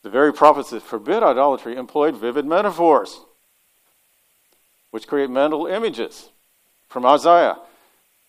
[0.03, 3.21] The very prophets that forbid idolatry employed vivid metaphors,
[4.91, 6.29] which create mental images
[6.87, 7.57] from Isaiah.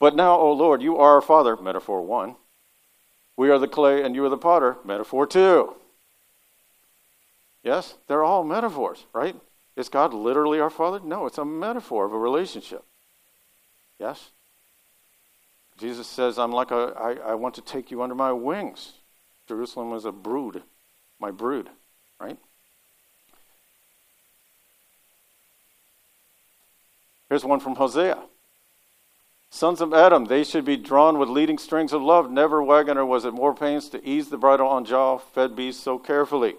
[0.00, 2.36] But now, O Lord, you are our Father, metaphor one.
[3.36, 5.74] We are the clay and you are the potter, metaphor two.
[7.62, 9.36] Yes, they're all metaphors, right?
[9.76, 11.00] Is God literally our Father?
[11.00, 12.84] No, it's a metaphor of a relationship.
[13.98, 14.30] Yes?
[15.76, 18.94] Jesus says, I'm like a, I, I want to take you under my wings.
[19.46, 20.62] Jerusalem was a brood,
[21.20, 21.68] my brood,
[22.20, 22.36] right?
[27.28, 28.18] Here's one from Hosea.
[29.50, 32.30] Sons of Adam, they should be drawn with leading strings of love.
[32.30, 35.98] Never wagoner was at more pains to ease the bridle on jaw, fed beast so
[35.98, 36.54] carefully.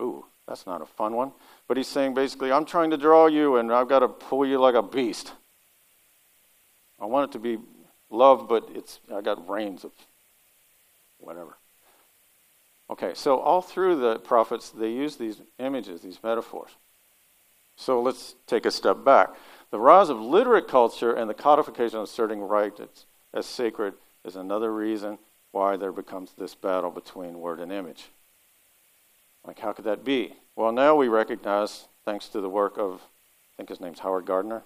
[0.00, 1.32] Ooh, that's not a fun one.
[1.68, 4.58] But he's saying basically, I'm trying to draw you and I've got to pull you
[4.58, 5.32] like a beast.
[7.00, 7.58] I want it to be
[8.10, 9.92] love, but it's I got reins of
[11.18, 11.56] whatever.
[12.90, 16.70] Okay, so all through the prophets, they use these images, these metaphors.
[17.76, 19.30] So let's take a step back.
[19.72, 22.78] The rise of literate culture and the codification of asserting right
[23.32, 25.18] as sacred is another reason
[25.50, 28.10] why there becomes this battle between word and image.
[29.46, 30.34] Like, how could that be?
[30.56, 34.62] Well, now we recognize, thanks to the work of, I think his name's Howard Gardner,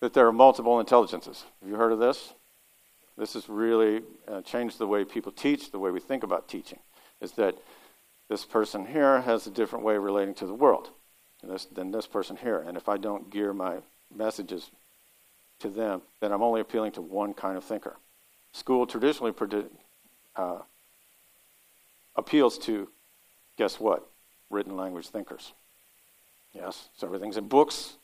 [0.00, 1.44] that there are multiple intelligences.
[1.60, 2.32] Have you heard of this?
[3.18, 6.78] This has really uh, changed the way people teach, the way we think about teaching.
[7.20, 7.56] Is that
[8.30, 10.88] this person here has a different way of relating to the world
[11.42, 12.64] this, than this person here.
[12.66, 13.78] And if I don't gear my
[14.14, 14.70] messages
[15.60, 17.96] to them, then I'm only appealing to one kind of thinker.
[18.52, 19.34] School traditionally
[20.36, 20.58] uh,
[22.14, 22.88] appeals to
[23.56, 24.06] guess what?
[24.50, 25.52] Written language thinkers.
[26.52, 27.96] Yes, so everything's in books,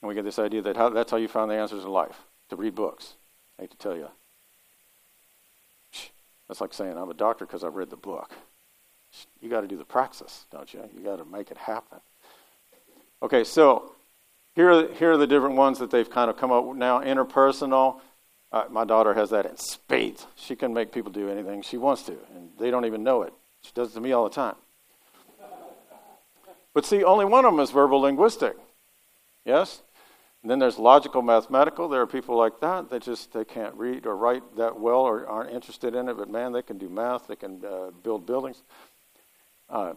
[0.00, 2.16] and we get this idea that how, that's how you found the answers in life
[2.50, 3.14] to read books.
[3.58, 4.08] I hate to tell you.
[6.46, 8.30] That's like saying I'm a doctor because I read the book.
[9.40, 10.88] You got to do the praxis, don't you?
[10.94, 11.98] You got to make it happen.
[13.26, 13.90] Okay, so
[14.54, 17.00] here are, here are the different ones that they've kind of come up with now.
[17.00, 17.98] Interpersonal.
[18.52, 20.28] Uh, my daughter has that in spades.
[20.36, 23.32] She can make people do anything she wants to, and they don't even know it.
[23.62, 24.54] She does it to me all the time.
[26.72, 28.54] But see, only one of them is verbal linguistic.
[29.44, 29.82] Yes?
[30.42, 31.88] And then there's logical mathematical.
[31.88, 35.26] There are people like that that just they can't read or write that well or
[35.26, 37.26] aren't interested in it, but man, they can do math.
[37.26, 38.62] They can uh, build buildings.
[39.68, 39.94] Uh,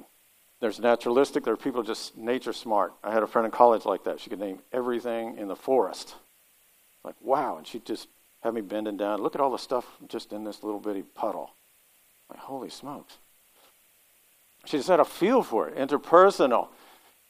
[0.60, 1.43] there's naturalistic.
[1.43, 2.93] There are people just nature smart.
[3.04, 4.19] I had a friend in college like that.
[4.19, 6.15] She could name everything in the forest.
[7.04, 8.08] Like wow, and she'd just
[8.41, 9.22] have me bending down.
[9.22, 11.52] Look at all the stuff just in this little bitty puddle.
[12.30, 13.17] Like holy smokes.
[14.65, 15.78] She just had a feel for it.
[15.78, 16.67] Interpersonal,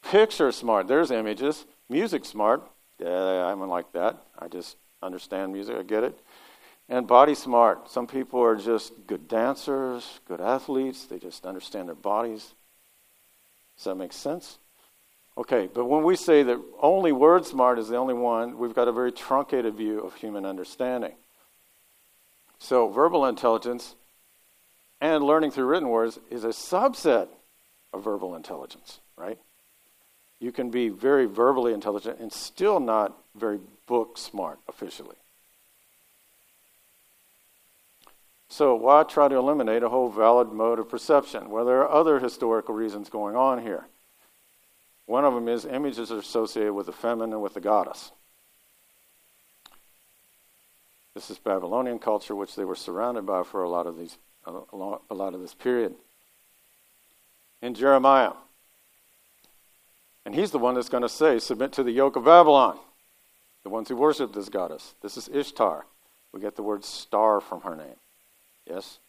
[0.04, 0.88] picture smart.
[0.88, 1.65] There's images.
[1.88, 2.63] Music smart.
[3.00, 4.18] Yeah, I'm like that.
[4.38, 5.76] I just understand music.
[5.78, 6.20] I get it.
[6.89, 7.89] And body smart.
[7.89, 11.06] Some people are just good dancers, good athletes.
[11.06, 12.56] They just understand their bodies.
[13.80, 14.60] Does that make sense?
[15.38, 18.89] Okay, but when we say that only word smart is the only one, we've got
[18.89, 21.13] a very truncated view of human understanding.
[22.58, 23.96] So, verbal intelligence
[25.00, 27.30] and learning through written words is a subset
[27.94, 29.39] of verbal intelligence, right?
[30.42, 35.15] You can be very verbally intelligent and still not very book smart officially.
[38.49, 41.51] So, why try to eliminate a whole valid mode of perception?
[41.51, 43.85] Well, there are other historical reasons going on here.
[45.05, 48.12] One of them is images are associated with the feminine with the goddess.
[51.13, 55.13] This is Babylonian culture, which they were surrounded by for a lot of these, a
[55.13, 55.93] lot of this period.
[57.62, 58.31] In Jeremiah,
[60.25, 62.77] and he's the one that's going to say, Submit to the yoke of Babylon,
[63.63, 64.95] the ones who worship this goddess.
[65.01, 65.85] This is Ishtar.
[66.31, 67.95] We get the word star from her name.
[68.69, 68.99] Yes?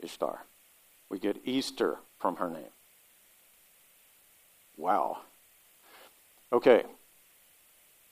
[0.00, 0.44] Ishtar.
[1.08, 2.72] We get Easter from her name.
[4.76, 5.18] Wow.
[6.52, 6.84] Okay.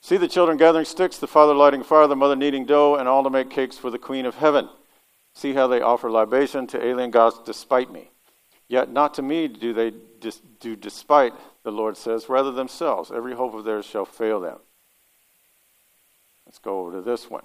[0.01, 3.23] See the children gathering sticks, the father lighting fire, the mother kneading dough, and all
[3.23, 4.69] to make cakes for the queen of heaven.
[5.33, 8.11] See how they offer libation to alien gods despite me.
[8.67, 11.33] Yet not to me do they dis- do despite
[11.63, 13.11] the Lord says, rather themselves.
[13.11, 14.57] Every hope of theirs shall fail them.
[16.45, 17.43] Let's go over to this one.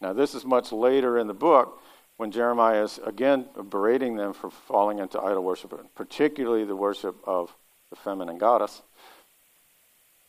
[0.00, 1.80] Now, this is much later in the book
[2.16, 7.54] when Jeremiah is again berating them for falling into idol worship, particularly the worship of
[7.90, 8.82] the feminine goddess.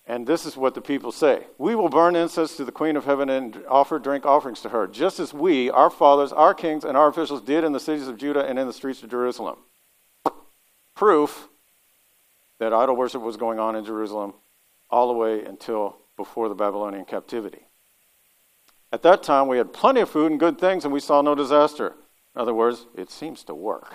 [0.05, 3.05] And this is what the people say We will burn incense to the Queen of
[3.05, 6.97] Heaven and offer drink offerings to her, just as we, our fathers, our kings, and
[6.97, 9.57] our officials did in the cities of Judah and in the streets of Jerusalem.
[10.95, 11.49] Proof
[12.59, 14.33] that idol worship was going on in Jerusalem
[14.89, 17.66] all the way until before the Babylonian captivity.
[18.91, 21.35] At that time, we had plenty of food and good things, and we saw no
[21.35, 21.93] disaster.
[22.35, 23.93] In other words, it seems to work.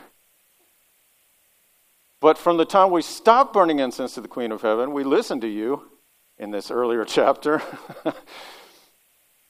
[2.20, 5.40] But from the time we stopped burning incense to the Queen of Heaven, we listened
[5.42, 5.90] to you
[6.38, 7.62] in this earlier chapter.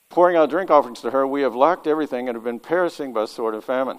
[0.08, 3.24] Pouring out drink offerings to her, we have lacked everything and have been perishing by
[3.24, 3.98] sword and famine.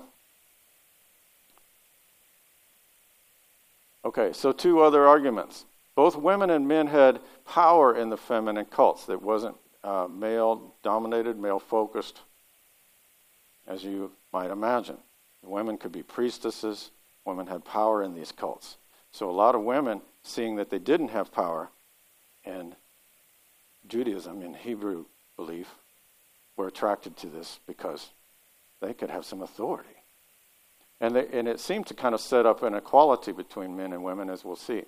[4.05, 5.65] Okay, so two other arguments.
[5.95, 11.37] Both women and men had power in the feminine cults that wasn't uh, male dominated,
[11.37, 12.21] male focused,
[13.67, 14.97] as you might imagine.
[15.41, 16.91] Women could be priestesses,
[17.25, 18.77] women had power in these cults.
[19.11, 21.69] So a lot of women, seeing that they didn't have power
[22.45, 22.75] in
[23.87, 25.67] Judaism, in Hebrew belief,
[26.55, 28.09] were attracted to this because
[28.81, 29.89] they could have some authority.
[31.01, 34.03] And, they, and it seemed to kind of set up an equality between men and
[34.03, 34.83] women, as we'll see.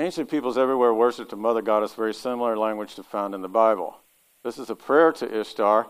[0.00, 3.98] Ancient peoples everywhere worshipped a mother goddess, very similar language to found in the Bible.
[4.44, 5.88] This is a prayer to Ishtar.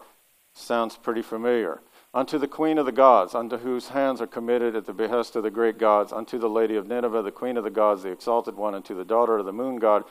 [0.54, 1.82] Sounds pretty familiar.
[2.14, 5.42] Unto the queen of the gods, unto whose hands are committed at the behest of
[5.42, 8.56] the great gods, unto the lady of Nineveh, the queen of the gods, the exalted
[8.56, 10.04] one, unto the daughter of the moon god,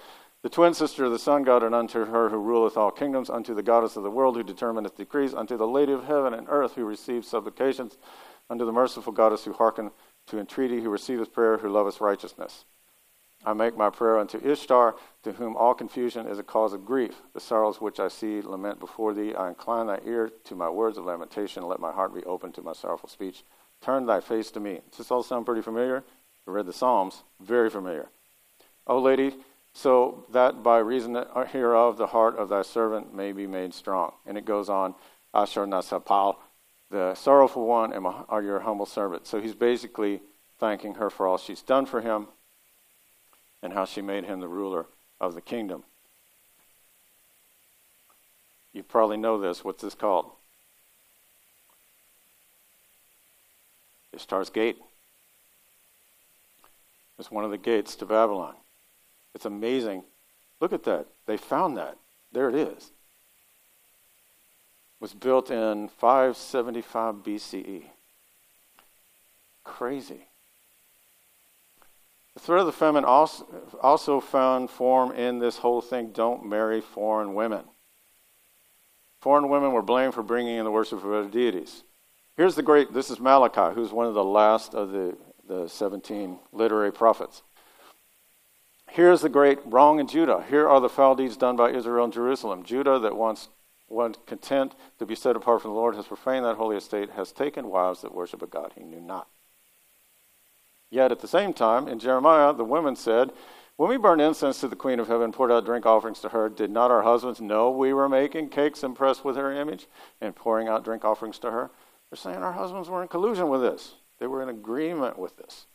[0.43, 3.55] the twin sister of the sun god, and unto her who ruleth all kingdoms, unto
[3.55, 6.75] the goddess of the world who determineth decrees, unto the lady of heaven and earth
[6.75, 7.97] who receives supplications,
[8.47, 9.89] unto the merciful goddess who hearken
[10.27, 12.65] to entreaty, who receiveth prayer, who loveth righteousness.
[13.47, 17.21] I make my prayer unto Ishtar, to whom all confusion is a cause of grief.
[17.33, 19.33] The sorrows which I see lament before thee.
[19.33, 22.62] I incline thy ear to my words of lamentation, let my heart be open to
[22.62, 23.45] my sorrowful speech.
[23.79, 24.81] Turn thy face to me.
[24.89, 26.03] Does this all sound pretty familiar?
[26.45, 28.10] I read the Psalms, very familiar.
[28.86, 29.38] O lady,
[29.71, 31.15] so that by reason
[31.49, 34.12] hereof the heart of thy servant may be made strong.
[34.25, 34.93] And it goes on,
[35.33, 36.35] Ashurnasirpal,
[36.91, 38.06] the sorrowful one, and
[38.45, 39.25] your humble servant.
[39.25, 40.19] So he's basically
[40.60, 42.27] thanking her for all she's done for him
[43.62, 44.85] and how she made him the ruler
[45.19, 45.83] of the kingdom.
[48.73, 49.63] You probably know this.
[49.63, 50.29] What's this called?
[54.13, 54.77] Ishtar's Gate.
[57.19, 58.53] It's one of the gates to Babylon.
[59.33, 60.03] It's amazing.
[60.60, 61.08] Look at that.
[61.25, 61.97] They found that.
[62.31, 62.91] There it is.
[64.97, 67.83] It was built in 575 BCE.
[69.63, 70.27] Crazy.
[72.38, 73.48] The threat of the famine also,
[73.81, 77.63] also found form in this whole thing don't marry foreign women.
[79.19, 81.83] Foreign women were blamed for bringing in the worship of other deities.
[82.35, 85.17] Here's the great, this is Malachi, who's one of the last of the,
[85.48, 87.42] the 17 literary prophets.
[88.88, 90.46] Here's the great wrong in Judah.
[90.48, 92.62] Here are the foul deeds done by Israel in Jerusalem.
[92.62, 93.50] Judah, that once
[93.90, 97.31] was content to be set apart from the Lord, has profaned that holy estate, has
[97.31, 99.27] taken wives that worship a God he knew not.
[100.90, 103.31] Yet at the same time, in Jeremiah, the women said,
[103.75, 106.50] When we burned incense to the Queen of Heaven, poured out drink offerings to her,
[106.50, 109.88] did not our husbands know we were making cakes impressed with her image
[110.21, 111.71] and pouring out drink offerings to her?
[112.10, 115.65] They're saying our husbands were in collusion with this, they were in agreement with this.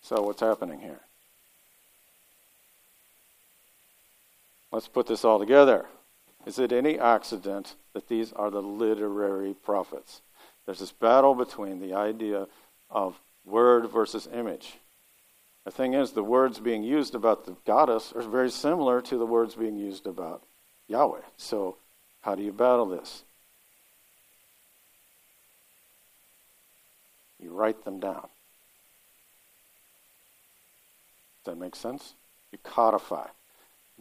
[0.00, 1.00] So, what's happening here?
[4.72, 5.86] Let's put this all together.
[6.46, 10.22] Is it any accident that these are the literary prophets?
[10.68, 12.46] There's this battle between the idea
[12.90, 14.74] of word versus image.
[15.64, 19.24] The thing is, the words being used about the goddess are very similar to the
[19.24, 20.42] words being used about
[20.86, 21.22] Yahweh.
[21.38, 21.76] So,
[22.20, 23.24] how do you battle this?
[27.42, 28.28] You write them down.
[31.44, 32.12] Does that make sense?
[32.52, 33.28] You codify.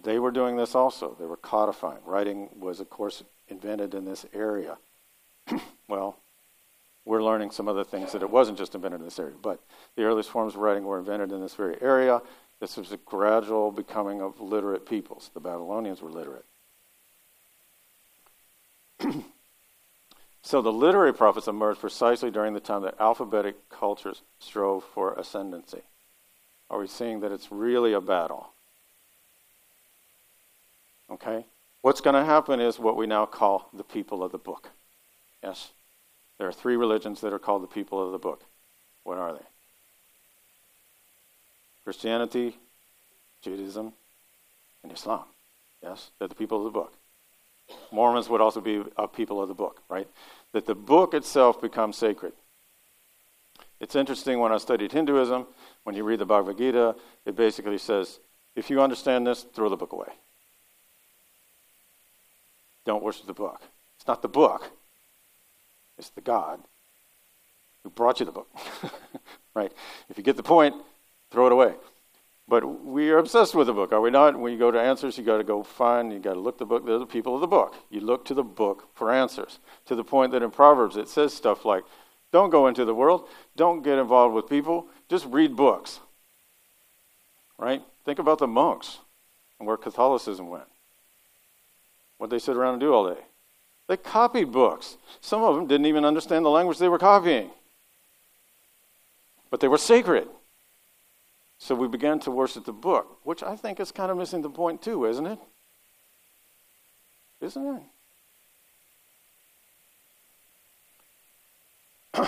[0.04, 1.16] They were doing this also.
[1.18, 2.02] They were codifying.
[2.06, 4.78] Writing was, of course, invented in this area.
[5.88, 6.18] well,
[7.08, 9.34] we're learning some other things that it wasn't just invented in this area.
[9.42, 9.62] But
[9.96, 12.22] the earliest forms of writing were invented in this very area.
[12.60, 15.32] This was a gradual becoming of literate peoples.
[15.34, 16.44] The Babylonians were literate.
[20.42, 25.84] so the literary prophets emerged precisely during the time that alphabetic cultures strove for ascendancy.
[26.70, 28.50] Are we seeing that it's really a battle?
[31.10, 31.46] Okay?
[31.82, 34.72] What's going to happen is what we now call the people of the book.
[35.42, 35.72] Yes?
[36.38, 38.42] There are three religions that are called the people of the book.
[39.04, 39.46] What are they?
[41.84, 42.58] Christianity,
[43.42, 43.94] Judaism,
[44.84, 45.24] and Islam.
[45.82, 46.12] Yes?
[46.20, 46.94] They're the people of the book.
[47.92, 50.08] Mormons would also be a people of the book, right?
[50.54, 52.34] That the book itself becomes sacred.
[53.80, 55.46] It's interesting when I studied Hinduism,
[55.84, 58.20] when you read the Bhagavad Gita, it basically says,
[58.56, 60.10] if you understand this, throw the book away.
[62.86, 63.62] Don't worship the book.
[63.98, 64.72] It's not the book,
[65.98, 66.60] it's the God
[67.84, 68.50] who brought you the book.
[69.54, 69.72] right?
[70.10, 70.76] If you get the point,
[71.32, 71.74] throw it away.
[72.48, 74.40] But we are obsessed with the book, are we not?
[74.40, 76.66] When you go to answers, you got to go find, you got to look the
[76.66, 76.86] book.
[76.86, 77.76] They're the people of the book.
[77.90, 79.60] You look to the book for answers.
[79.88, 81.84] To the point that in Proverbs it says stuff like,
[82.32, 83.28] "Don't go into the world.
[83.58, 84.88] Don't get involved with people.
[85.10, 86.00] Just read books."
[87.58, 87.82] Right?
[88.06, 89.00] Think about the monks
[89.60, 90.68] and where Catholicism went.
[92.18, 93.22] What they sit around and do all day.
[93.88, 94.98] They copied books.
[95.22, 97.50] Some of them didn't even understand the language they were copying.
[99.50, 100.28] But they were sacred.
[101.58, 104.50] So we began to worship the book, which I think is kind of missing the
[104.50, 105.40] point too, isn't it?
[107.40, 107.82] Isn't
[112.14, 112.28] it?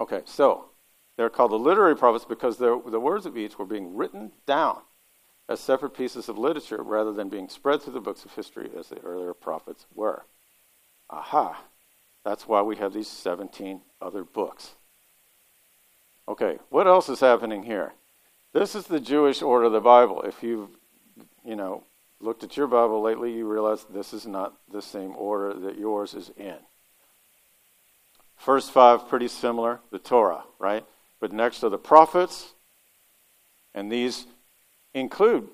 [0.00, 0.70] okay, so
[1.16, 4.80] they're called the literary prophets because the words of each were being written down
[5.48, 8.88] as separate pieces of literature rather than being spread through the books of history as
[8.88, 10.24] the earlier prophets were.
[11.10, 11.64] Aha!
[12.24, 14.72] That's why we have these 17 other books.
[16.26, 17.94] Okay, what else is happening here?
[18.52, 20.22] This is the Jewish order of the Bible.
[20.22, 20.68] If you've,
[21.44, 21.84] you know,
[22.20, 26.12] looked at your Bible lately, you realize this is not the same order that yours
[26.12, 26.56] is in.
[28.36, 30.84] First five, pretty similar, the Torah, right?
[31.20, 32.54] But next are the prophets,
[33.74, 34.26] and these
[34.94, 35.48] include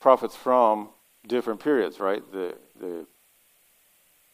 [0.00, 0.88] prophets from
[1.26, 2.22] different periods, right?
[2.32, 3.06] The, the,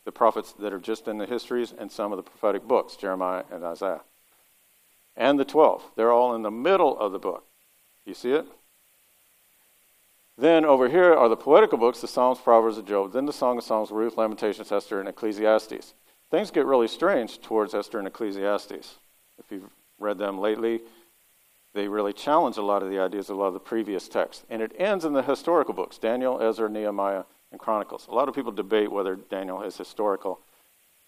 [0.04, 3.44] the prophets that are just in the histories and some of the prophetic books, Jeremiah
[3.50, 4.00] and Isaiah
[5.16, 5.82] and the 12.
[5.96, 7.46] They're all in the middle of the book.
[8.04, 8.46] You see it?
[10.38, 13.12] Then over here are the poetical books, the Psalms, Proverbs, and Job.
[13.12, 15.92] Then the Song of Songs, Ruth, Lamentations, Esther, and Ecclesiastes.
[16.30, 18.96] Things get really strange towards Esther and Ecclesiastes.
[19.38, 20.80] If you've read them lately,
[21.74, 24.44] they really challenge a lot of the ideas of a lot of the previous texts.
[24.50, 28.06] And it ends in the historical books Daniel, Ezra, Nehemiah, and Chronicles.
[28.08, 30.40] A lot of people debate whether Daniel is historical,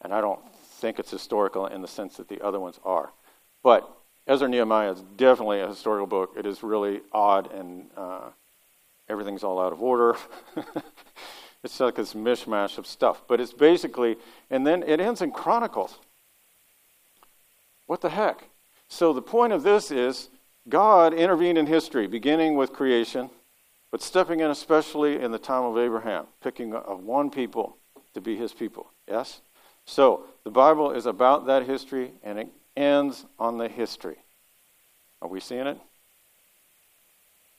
[0.01, 3.13] and I don't think it's historical in the sense that the other ones are.
[3.63, 3.89] But
[4.27, 6.35] Ezra Nehemiah is definitely a historical book.
[6.37, 8.31] It is really odd and uh,
[9.09, 10.17] everything's all out of order.
[11.65, 13.23] it's like this mishmash of stuff.
[13.27, 14.17] But it's basically,
[14.51, 15.99] and then it ends in Chronicles.
[17.87, 18.49] What the heck?
[18.89, 20.29] So the point of this is
[20.69, 23.31] God intervened in history, beginning with creation,
[23.91, 27.77] but stepping in especially in the time of Abraham, picking of one people
[28.15, 28.91] to be his people.
[29.09, 29.41] Yes?
[29.85, 34.17] So the Bible is about that history, and it ends on the history.
[35.21, 35.79] Are we seeing it?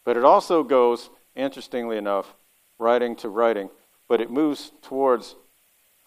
[0.05, 2.33] But it also goes, interestingly enough,
[2.79, 3.69] writing to writing,
[4.07, 5.35] but it moves towards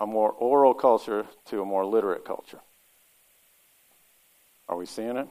[0.00, 2.60] a more oral culture to a more literate culture.
[4.68, 5.28] Are we seeing it?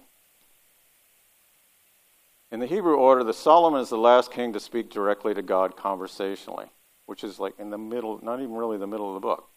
[2.56, 5.76] In the Hebrew order, the Solomon is the last king to speak directly to God
[5.76, 6.68] conversationally,
[7.06, 9.50] which is like in the middle, not even really the middle of the book.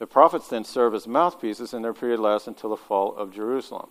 [0.00, 3.90] The prophets then serve as mouthpieces, and their period lasts until the fall of Jerusalem.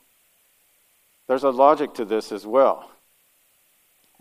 [1.29, 2.91] There's a logic to this as well.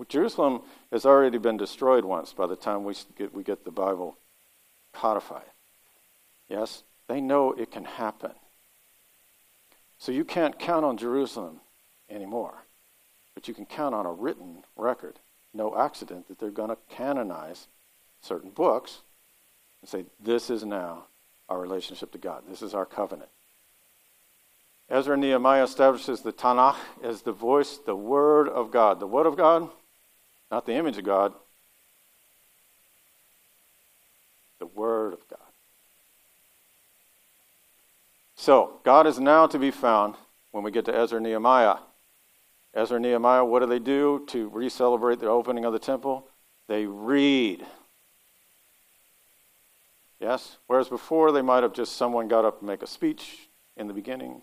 [0.08, 0.62] Jerusalem
[0.92, 4.16] has already been destroyed once by the time we get, we get the Bible
[4.92, 5.42] codified.
[6.48, 6.84] Yes?
[7.08, 8.34] They know it can happen.
[9.98, 11.62] So you can't count on Jerusalem
[12.08, 12.54] anymore.
[13.34, 15.18] But you can count on a written record.
[15.54, 17.66] No accident that they're going to canonize
[18.20, 19.00] certain books
[19.80, 21.04] and say, this is now
[21.48, 22.44] our relationship to God.
[22.48, 23.30] This is our covenant.
[24.88, 28.98] Ezra and Nehemiah establishes the Tanakh as the voice, the Word of God.
[28.98, 29.68] The Word of God,
[30.50, 31.32] not the image of God,
[34.58, 35.38] the Word of God.
[38.34, 40.14] So, God is now to be found
[40.50, 41.76] when we get to Ezra and Nehemiah.
[42.74, 46.26] Ezra Nehemiah, what do they do to re celebrate the opening of the temple?
[46.68, 47.66] They read.
[50.20, 50.58] Yes?
[50.66, 53.94] Whereas before they might have just someone got up and make a speech in the
[53.94, 54.42] beginning.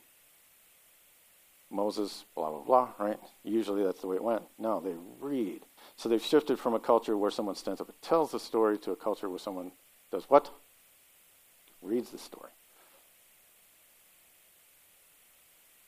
[1.69, 3.19] Moses, blah, blah, blah, right?
[3.43, 4.41] Usually that's the way it went.
[4.57, 5.61] No, they read.
[5.95, 8.91] So they've shifted from a culture where someone stands up and tells the story to
[8.91, 9.71] a culture where someone
[10.11, 10.49] does what?
[11.82, 12.51] Reads the story.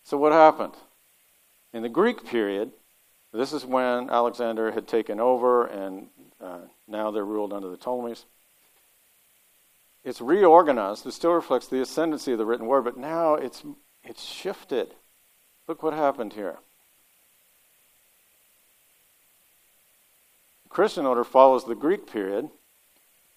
[0.03, 0.73] So what happened?
[1.73, 2.71] In the Greek period,
[3.31, 6.07] this is when Alexander had taken over and
[6.41, 8.25] uh, now they're ruled under the Ptolemies.
[10.03, 11.05] It's reorganized.
[11.05, 13.63] It still reflects the ascendancy of the written word, but now it's,
[14.03, 14.95] it's shifted.
[15.67, 16.57] Look what happened here.
[20.63, 22.49] The Christian order follows the Greek period,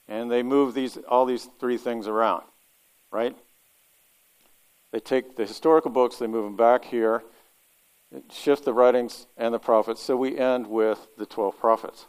[0.08, 2.44] and they move these, all these three things around,
[3.10, 3.36] right?
[4.92, 7.22] They take the historical books, they move them back here,
[8.30, 12.06] shift the writings and the prophets, so we end with the 12 prophets.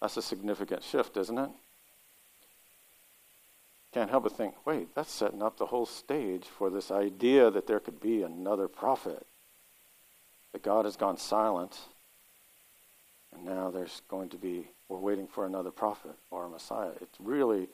[0.00, 1.50] That's a significant shift, isn't it?
[3.92, 7.66] Can't help but think, wait, that's setting up the whole stage for this idea that
[7.66, 9.26] there could be another prophet.
[10.52, 11.78] That God has gone silent,
[13.34, 16.92] and now there's going to be, we're waiting for another prophet or a Messiah.
[17.00, 17.68] It really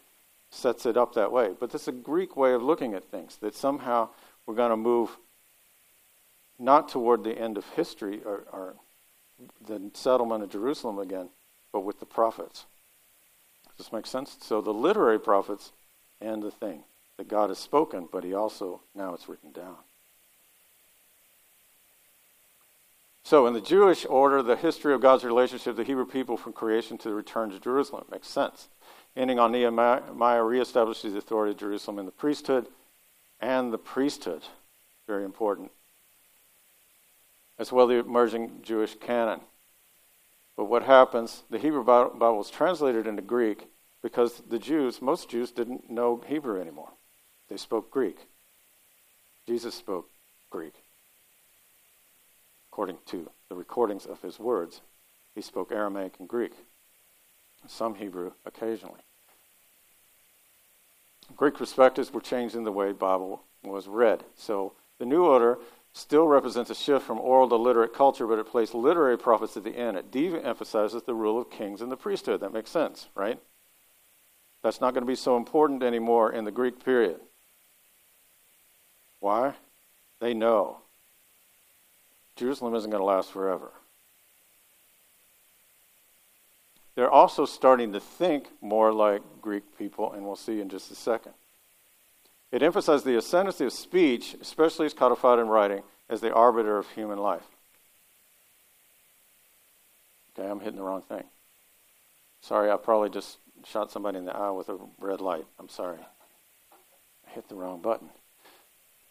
[0.50, 1.54] sets it up that way.
[1.58, 4.10] But that's a Greek way of looking at things, that somehow
[4.46, 5.16] we're going to move
[6.58, 8.74] not toward the end of history or, or
[9.66, 11.28] the settlement of Jerusalem again,
[11.72, 12.66] but with the prophets.
[13.76, 14.36] Does this make sense?
[14.40, 15.72] So the literary prophets
[16.20, 16.84] and the thing
[17.16, 19.76] that God has spoken, but he also, now it's written down.
[23.24, 26.52] So, in the Jewish order, the history of God's relationship to the Hebrew people from
[26.52, 28.68] creation to the return to Jerusalem makes sense.
[29.16, 30.02] Ending on Nehemiah
[30.42, 32.66] reestablishes the authority of Jerusalem in the priesthood
[33.40, 34.42] and the priesthood.
[35.06, 35.70] Very important.
[37.62, 39.38] As well, the emerging Jewish canon.
[40.56, 43.68] But what happens, the Hebrew Bible is translated into Greek
[44.02, 46.90] because the Jews, most Jews, didn't know Hebrew anymore.
[47.48, 48.26] They spoke Greek.
[49.46, 50.08] Jesus spoke
[50.50, 50.74] Greek.
[52.72, 54.80] According to the recordings of his words,
[55.32, 56.54] he spoke Aramaic and Greek
[57.68, 59.02] some Hebrew occasionally.
[61.36, 64.24] Greek perspectives were changing the way Bible was read.
[64.34, 65.58] So the New Order
[65.92, 69.64] still represents a shift from oral to literate culture, but it placed literary prophets at
[69.64, 69.96] the end.
[69.96, 72.40] It de-emphasizes the rule of kings and the priesthood.
[72.40, 73.38] That makes sense, right?
[74.62, 77.20] That's not going to be so important anymore in the Greek period.
[79.20, 79.54] Why?
[80.20, 80.78] They know
[82.36, 83.70] Jerusalem isn't going to last forever.
[86.94, 90.94] They're also starting to think more like Greek people, and we'll see in just a
[90.94, 91.32] second.
[92.52, 96.86] It emphasized the ascendancy of speech, especially as codified in writing, as the arbiter of
[96.90, 97.46] human life.
[100.38, 101.24] Okay, I'm hitting the wrong thing.
[102.42, 105.46] Sorry, I probably just shot somebody in the eye with a red light.
[105.58, 105.98] I'm sorry.
[107.26, 108.10] I hit the wrong button.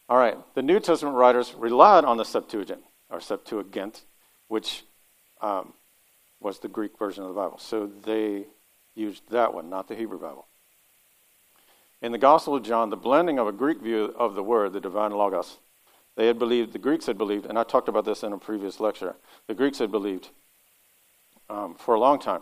[0.08, 4.02] All right, the New Testament writers relied on the Septuagint, or Septuagint,
[4.50, 4.84] which
[5.42, 5.74] um,
[6.40, 7.58] was the Greek version of the Bible.
[7.58, 8.46] So they
[8.94, 10.46] used that one, not the Hebrew Bible.
[12.02, 14.82] In the Gospel of John, the blending of a Greek view of the Word, the
[14.82, 15.60] divine Logos,
[16.16, 18.80] they had believed, the Greeks had believed, and I talked about this in a previous
[18.80, 19.16] lecture,
[19.48, 20.30] the Greeks had believed
[21.50, 22.42] um, for a long time.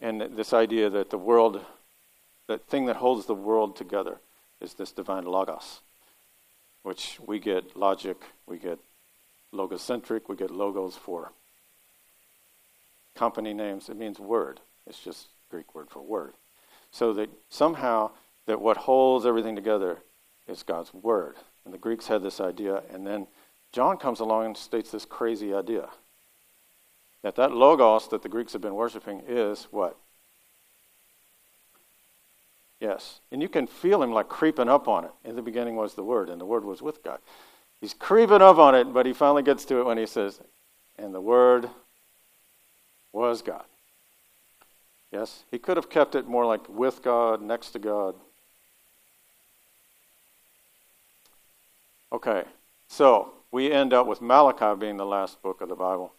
[0.00, 1.60] And this idea that the world,
[2.48, 4.18] that thing that holds the world together,
[4.60, 5.80] is this divine Logos.
[6.82, 8.16] which we get logic,
[8.46, 8.78] we get
[9.52, 11.32] logocentric, we get logos for
[13.14, 13.88] company names.
[13.88, 14.60] It means word.
[14.86, 16.34] It's just Greek word for word.
[16.90, 18.10] So that somehow
[18.46, 19.98] that what holds everything together
[20.48, 21.36] is God's word.
[21.64, 23.26] And the Greeks had this idea, and then
[23.72, 25.88] John comes along and states this crazy idea
[27.22, 29.96] that that logos that the Greeks have been worshiping is what?
[32.80, 33.20] Yes.
[33.30, 35.10] And you can feel him like creeping up on it.
[35.22, 37.18] In the beginning was the Word, and the Word was with God.
[37.80, 40.40] He's creeping up on it, but he finally gets to it when he says,
[40.98, 41.68] and the Word
[43.12, 43.64] was God.
[45.12, 45.44] Yes?
[45.50, 48.14] He could have kept it more like with God, next to God.
[52.12, 52.44] Okay,
[52.88, 56.12] so we end up with Malachi being the last book of the Bible.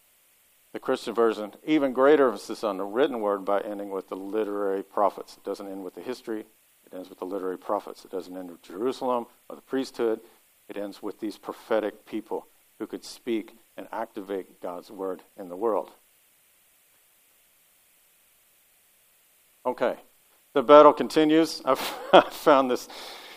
[0.72, 4.84] The Christian version, even greater emphasis on the written word by ending with the literary
[4.84, 5.36] prophets.
[5.36, 6.46] It doesn't end with the history,
[6.86, 8.06] it ends with the literary prophets.
[8.06, 10.22] It doesn't end with Jerusalem or the priesthood,
[10.70, 12.48] it ends with these prophetic people
[12.80, 15.92] who could speak and activate God's word in the world.
[19.66, 19.96] Okay,
[20.54, 21.62] the battle continues.
[21.66, 22.88] I've found this,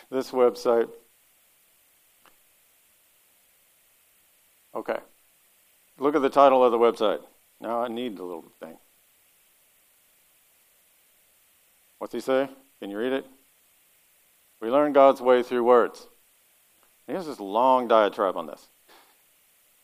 [0.09, 0.89] this website.
[4.75, 4.99] Okay.
[5.99, 7.21] Look at the title of the website.
[7.61, 8.77] Now I need the little thing.
[11.99, 12.49] What's he say?
[12.81, 13.27] Can you read it?
[14.61, 16.09] We learn God's way through words.
[17.07, 18.69] He has this long diatribe on this.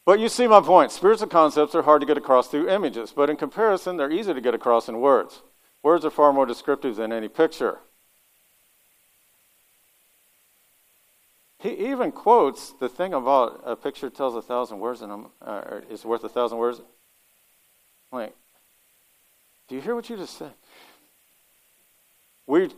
[0.05, 0.91] But you see my point.
[0.91, 4.41] Spiritual concepts are hard to get across through images, but in comparison, they're easy to
[4.41, 5.43] get across in words.
[5.83, 7.79] Words are far more descriptive than any picture.
[11.61, 16.07] He even quotes the thing about a picture tells a thousand words and uh, is
[16.07, 16.81] worth a thousand words.
[18.11, 18.35] Like,
[19.69, 20.53] do you hear what you just said?
[22.47, 22.71] We,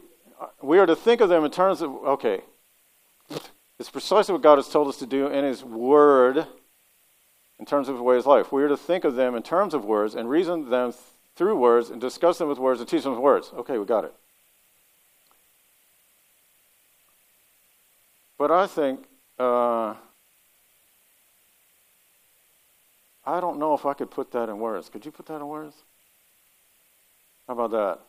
[0.60, 2.40] we are to think of them in terms of, okay,
[3.78, 6.44] it's precisely what God has told us to do in His Word
[7.60, 8.50] in terms of His way of life.
[8.50, 10.92] We are to think of them in terms of words and reason them
[11.36, 13.52] through words and discuss them with words and teach them with words.
[13.54, 14.14] Okay, we got it.
[18.42, 19.04] But I think,
[19.38, 19.94] uh,
[23.24, 24.88] I don't know if I could put that in words.
[24.88, 25.76] Could you put that in words?
[27.46, 28.00] How about that?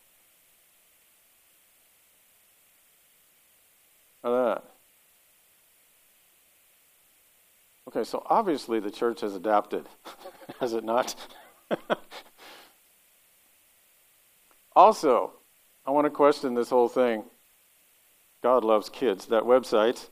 [4.24, 4.64] How that?
[7.90, 9.86] Okay, so obviously the church has adapted,
[10.60, 11.14] has it not?
[14.76, 15.34] also,
[15.86, 17.24] I want to question this whole thing.
[18.42, 19.28] God loves kids.
[19.28, 20.10] That website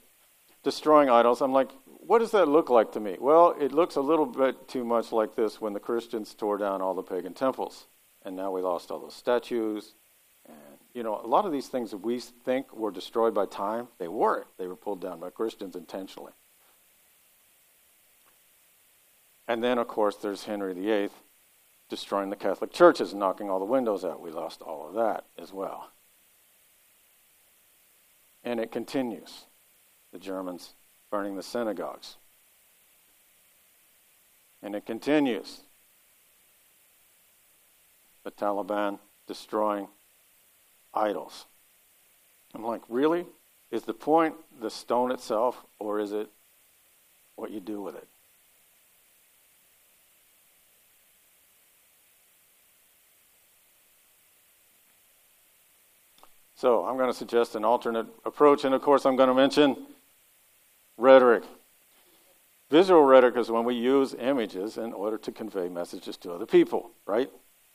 [0.64, 1.41] destroying idols.
[1.41, 3.18] I'm like, what does that look like to me?
[3.20, 6.82] Well, it looks a little bit too much like this when the Christians tore down
[6.82, 7.86] all the pagan temples.
[8.24, 9.93] And now we lost all those statues.
[10.45, 10.57] And,
[10.93, 14.07] you know, a lot of these things that we think were destroyed by time, they
[14.07, 14.47] weren't.
[14.57, 16.34] They were pulled down by Christians intentionally.
[19.47, 21.09] And then, of course, there's Henry VIII
[21.89, 24.22] destroying the Catholic churches, knocking all the windows out.
[24.22, 25.91] We lost all of that as well.
[28.43, 29.45] And it continues
[30.12, 30.74] the Germans
[31.09, 32.16] burning the synagogues.
[34.64, 35.62] And it continues.
[38.24, 39.88] The Taliban destroying
[40.93, 41.45] idols.
[42.53, 43.26] I'm like, really?
[43.72, 46.30] Is the point the stone itself, or is it
[47.36, 48.07] what you do with it?
[56.55, 59.88] So I'm going to suggest an alternate approach, and of course, I'm going to mention
[61.02, 61.43] rhetoric.
[62.70, 66.91] Visual rhetoric is when we use images in order to convey messages to other people,
[67.06, 67.30] right?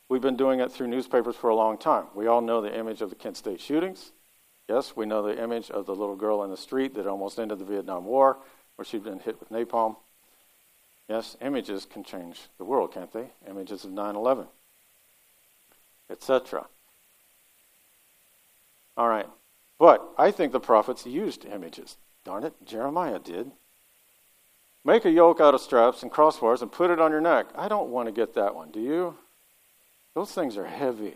[0.09, 2.07] We've been doing it through newspapers for a long time.
[2.15, 4.13] We all know the image of the Kent State shootings.
[4.69, 7.59] Yes, we know the image of the little girl in the street that almost ended
[7.59, 8.39] the Vietnam War,
[8.77, 9.97] where she'd been hit with napalm.
[11.09, 13.31] Yes, images can change the world, can't they?
[13.49, 14.47] Images of 9 11,
[16.11, 16.67] etc.
[18.97, 19.29] All right.
[19.79, 21.97] But I think the prophets used images.
[22.27, 23.53] Darn it, Jeremiah did.
[24.85, 27.47] Make a yoke out of straps and crossbars and put it on your neck.
[27.55, 29.17] I don't want to get that one, do you?
[30.15, 31.15] Those things are heavy.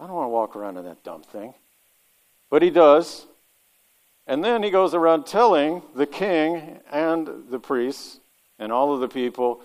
[0.00, 1.54] I don't want to walk around in that dumb thing.
[2.50, 3.26] But he does.
[4.26, 8.18] And then he goes around telling the king and the priests
[8.58, 9.62] and all of the people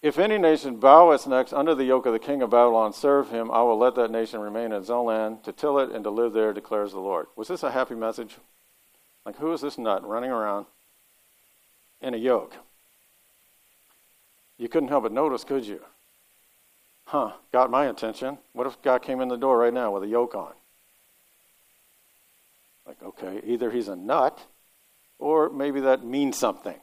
[0.00, 3.30] if any nation bow its necks under the yoke of the king of Babylon serve
[3.30, 6.02] him, I will let that nation remain in its own land to till it and
[6.02, 7.26] to live there, declares the Lord.
[7.36, 8.38] Was this a happy message?
[9.24, 10.66] Like, who is this nut running around
[12.00, 12.54] in a yoke?
[14.58, 15.80] You couldn't help but notice, could you?
[17.06, 18.38] Huh, got my attention.
[18.52, 20.52] What if God came in the door right now with a yoke on?
[22.86, 24.40] Like, okay, either he's a nut
[25.18, 26.76] or maybe that means something.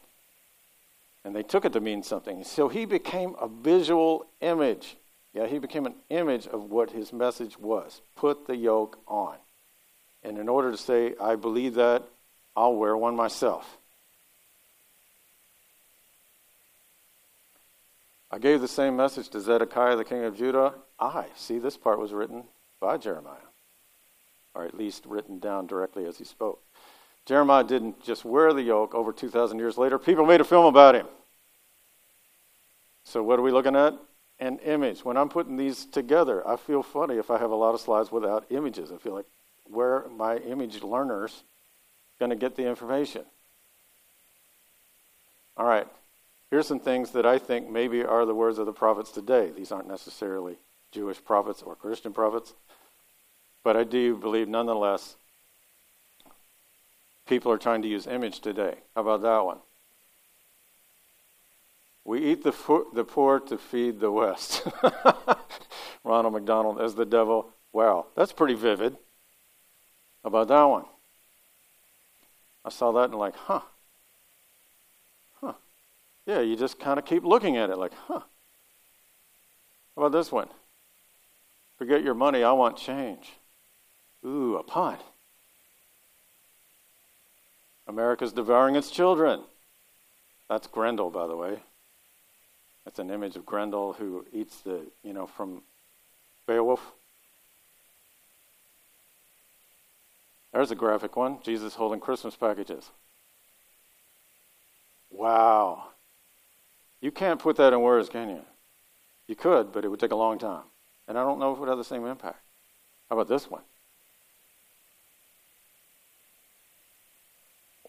[1.26, 2.44] And they took it to mean something.
[2.44, 4.96] So he became a visual image.
[5.34, 8.02] Yeah, he became an image of what his message was.
[8.16, 9.36] Put the yoke on.
[10.24, 12.04] And in order to say, I believe that,
[12.56, 13.78] I'll wear one myself.
[18.32, 20.74] I gave the same message to Zedekiah, the king of Judah.
[21.00, 21.26] I.
[21.36, 22.44] See, this part was written
[22.80, 23.38] by Jeremiah,
[24.54, 26.62] or at least written down directly as he spoke.
[27.26, 29.98] Jeremiah didn't just wear the yoke over 2,000 years later.
[29.98, 31.08] People made a film about him.
[33.04, 33.96] So, what are we looking at?
[34.40, 35.04] An image.
[35.04, 38.12] When I'm putting these together, I feel funny if I have a lot of slides
[38.12, 38.92] without images.
[38.92, 39.26] I feel like,
[39.66, 41.44] where my image learners
[42.20, 43.24] going to get the information?
[45.58, 45.88] All right.
[46.50, 49.52] Here's some things that I think maybe are the words of the prophets today.
[49.56, 50.58] These aren't necessarily
[50.92, 52.54] Jewish prophets or Christian prophets,
[53.64, 55.16] but I do believe nonetheless
[57.28, 58.76] people are trying to use image today.
[58.96, 59.60] How about that one?
[62.04, 64.68] We eat the, fo- the poor to feed the West.
[66.04, 67.52] Ronald McDonald as the devil.
[67.72, 68.94] Wow, that's pretty vivid.
[70.24, 70.86] How about that one?
[72.66, 73.62] I saw that and like, huh,
[75.42, 75.54] Huh.
[76.26, 78.22] yeah, you just kind of keep looking at it like, huh.
[79.96, 80.50] How about this one?
[81.78, 83.34] Forget your money, I want change.
[84.26, 84.98] Ooh, a pun.
[87.88, 89.42] America's devouring its children.
[90.50, 91.60] That's Grendel, by the way.
[92.86, 95.62] That's an image of Grendel who eats the, you know, from
[96.48, 96.82] Beowulf.
[100.52, 102.90] There's a graphic one Jesus holding Christmas packages.
[105.12, 105.86] Wow.
[107.02, 108.42] You can't put that in words, can you?
[109.28, 110.64] You could, but it would take a long time.
[111.08, 112.42] And I don't know if it would have the same impact.
[113.10, 113.62] How about this one?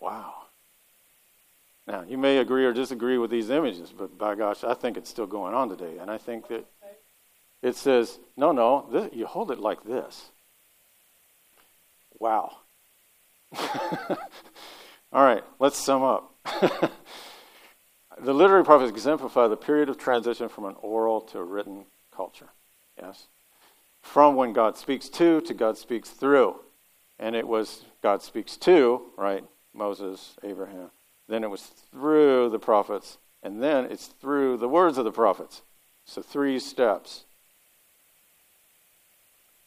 [0.00, 0.34] Wow.
[1.86, 5.10] Now, you may agree or disagree with these images, but by gosh, I think it's
[5.10, 5.98] still going on today.
[6.00, 6.64] And I think that
[7.62, 10.30] it says, no, no, this, you hold it like this.
[12.20, 12.58] Wow.
[15.12, 16.36] All right, let's sum up.
[18.20, 22.50] the literary prophets exemplify the period of transition from an oral to a written culture.
[23.00, 23.26] Yes?
[24.02, 26.60] From when God speaks to to God speaks through.
[27.18, 29.44] And it was God speaks to, right?
[29.74, 30.90] Moses, Abraham.
[31.28, 33.18] Then it was through the prophets.
[33.42, 35.62] And then it's through the words of the prophets.
[36.04, 37.24] So three steps.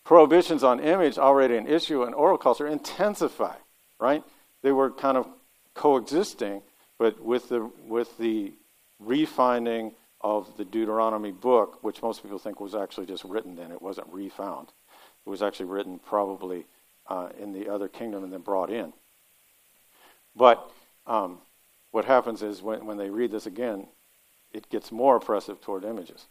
[0.04, 3.56] Prohibitions on image, already an issue in oral culture, intensify,
[4.00, 4.24] right?
[4.62, 5.28] They were kind of
[5.74, 6.62] coexisting
[7.04, 8.54] but with the, with the
[9.00, 13.82] refining of the Deuteronomy book, which most people think was actually just written then, it
[13.82, 14.70] wasn't refound.
[15.26, 16.66] It was actually written probably
[17.08, 18.94] uh, in the other kingdom and then brought in.
[20.36, 20.72] But
[21.06, 21.40] um,
[21.92, 23.88] what happens is when, when they read this again,
[24.54, 26.28] it gets more oppressive toward images.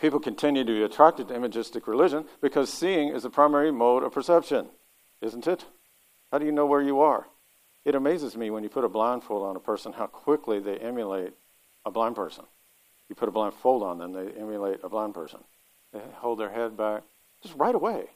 [0.00, 4.12] People continue to be attracted to imagistic religion because seeing is the primary mode of
[4.12, 4.68] perception,
[5.20, 5.66] isn't it?
[6.32, 7.26] How do you know where you are?
[7.84, 11.34] It amazes me when you put a blindfold on a person how quickly they emulate
[11.84, 12.44] a blind person.
[13.10, 15.40] You put a blindfold on them, they emulate a blind person.
[15.92, 17.02] They hold their head back
[17.42, 18.06] just right away.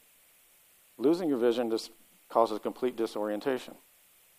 [0.97, 1.91] Losing your vision just
[2.31, 3.75] causes complete disorientation,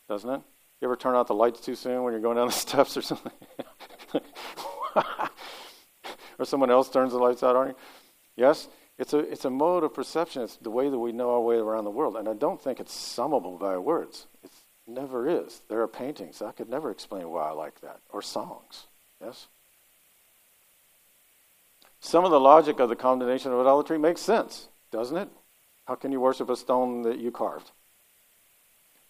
[0.08, 0.42] doesn't it?
[0.82, 3.02] You ever turn out the lights too soon when you're going down the steps or
[3.04, 3.32] something?
[6.38, 7.76] or someone else turns the lights out on you?
[8.36, 8.68] Yes?
[8.98, 10.42] It's a, it's a mode of perception.
[10.42, 12.16] It's the way that we know our way around the world.
[12.16, 14.28] And I don't think it's summable by words.
[14.44, 15.62] It's Never is.
[15.68, 16.42] There are paintings.
[16.42, 18.02] I could never explain why I like that.
[18.10, 18.86] Or songs.
[19.20, 19.48] Yes?
[22.00, 25.30] Some of the logic of the condemnation of idolatry makes sense, doesn't it?
[25.86, 27.72] How can you worship a stone that you carved?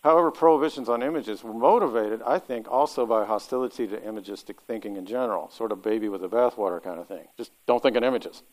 [0.06, 5.08] However, prohibitions on images were motivated, I think, also by hostility to imagistic thinking in
[5.08, 7.26] general, sort of baby with the bathwater kind of thing.
[7.38, 8.44] Just don't think in images.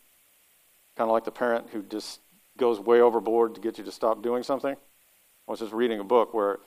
[0.97, 2.21] Kind of like the parent who just
[2.57, 4.73] goes way overboard to get you to stop doing something.
[4.73, 6.57] I was just reading a book where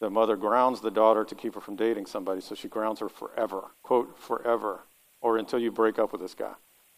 [0.00, 3.08] the mother grounds the daughter to keep her from dating somebody, so she grounds her
[3.08, 3.70] forever.
[3.82, 4.80] Quote, forever.
[5.22, 6.52] Or until you break up with this guy.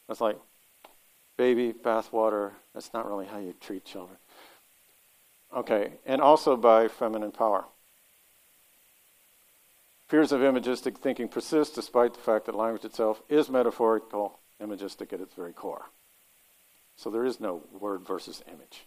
[0.09, 0.41] That's like
[1.37, 2.55] baby, bathwater.
[2.75, 4.19] That's not really how you treat children.
[5.57, 7.65] Okay, and also by feminine power.
[10.07, 15.21] Fears of imagistic thinking persist despite the fact that language itself is metaphorical, imagistic at
[15.21, 15.87] its very core.
[16.97, 18.87] So there is no word versus image.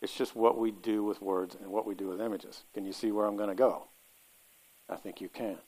[0.00, 2.64] It's just what we do with words and what we do with images.
[2.74, 3.88] Can you see where I'm going to go?
[4.88, 5.58] I think you can.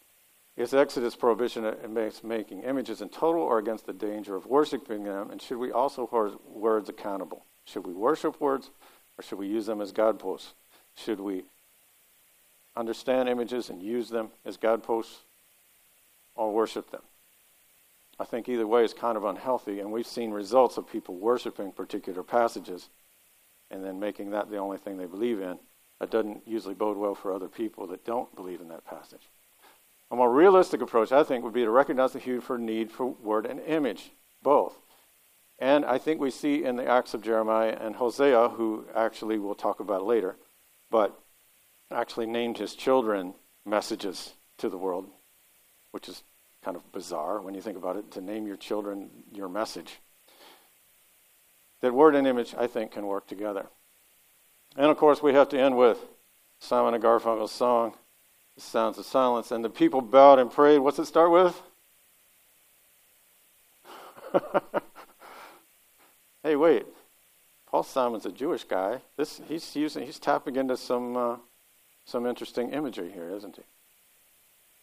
[0.56, 5.30] Is Exodus prohibition against making images in total or against the danger of worshiping them?
[5.30, 7.44] And should we also hold words accountable?
[7.64, 8.70] Should we worship words
[9.18, 10.54] or should we use them as guideposts?
[10.96, 11.44] Should we
[12.76, 15.20] understand images and use them as guideposts
[16.34, 17.02] or worship them.
[18.18, 21.72] I think either way is kind of unhealthy, and we've seen results of people worshiping
[21.72, 22.88] particular passages
[23.70, 25.58] and then making that the only thing they believe in.
[26.00, 29.28] That doesn't usually bode well for other people that don't believe in that passage.
[30.10, 33.46] A more realistic approach, I think, would be to recognize the huge need for word
[33.46, 34.12] and image,
[34.42, 34.74] both.
[35.58, 39.54] And I think we see in the Acts of Jeremiah and Hosea, who actually we'll
[39.54, 40.36] talk about later,
[40.90, 41.18] but
[41.90, 43.34] actually named his children
[43.64, 45.08] messages to the world,
[45.92, 46.22] which is
[46.64, 50.00] kind of bizarre when you think about it, to name your children your message.
[51.82, 53.66] That word and image, I think, can work together.
[54.76, 55.98] And of course, we have to end with
[56.58, 57.94] Simon and Garfunkel's song,
[58.56, 59.50] The Sounds of Silence.
[59.50, 60.78] And the people bowed and prayed.
[60.78, 61.62] What's it start with?
[66.44, 66.86] hey, wait.
[67.66, 69.00] Paul Simon's a Jewish guy.
[69.16, 71.36] This he's using he's tapping into some uh,
[72.04, 73.62] some interesting imagery here, isn't he?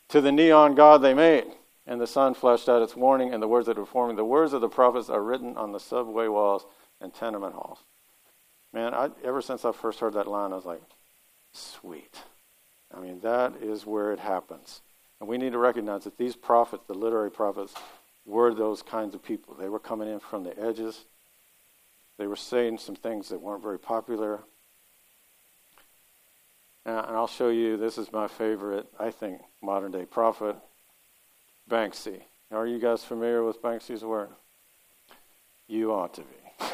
[0.09, 1.45] To the neon god they made,
[1.87, 4.17] and the sun flashed out its warning, and the words that were forming.
[4.17, 6.65] The words of the prophets are written on the subway walls
[6.99, 7.79] and tenement halls.
[8.73, 10.81] Man, I, ever since I first heard that line, I was like,
[11.53, 12.19] sweet.
[12.93, 14.81] I mean, that is where it happens.
[15.19, 17.73] And we need to recognize that these prophets, the literary prophets,
[18.25, 19.53] were those kinds of people.
[19.53, 21.05] They were coming in from the edges.
[22.17, 24.41] They were saying some things that weren't very popular.
[26.85, 30.55] And I'll show you, this is my favorite, I think, modern day prophet,
[31.69, 32.21] Banksy.
[32.51, 34.31] Are you guys familiar with Banksy's work?
[35.67, 36.27] You ought to be.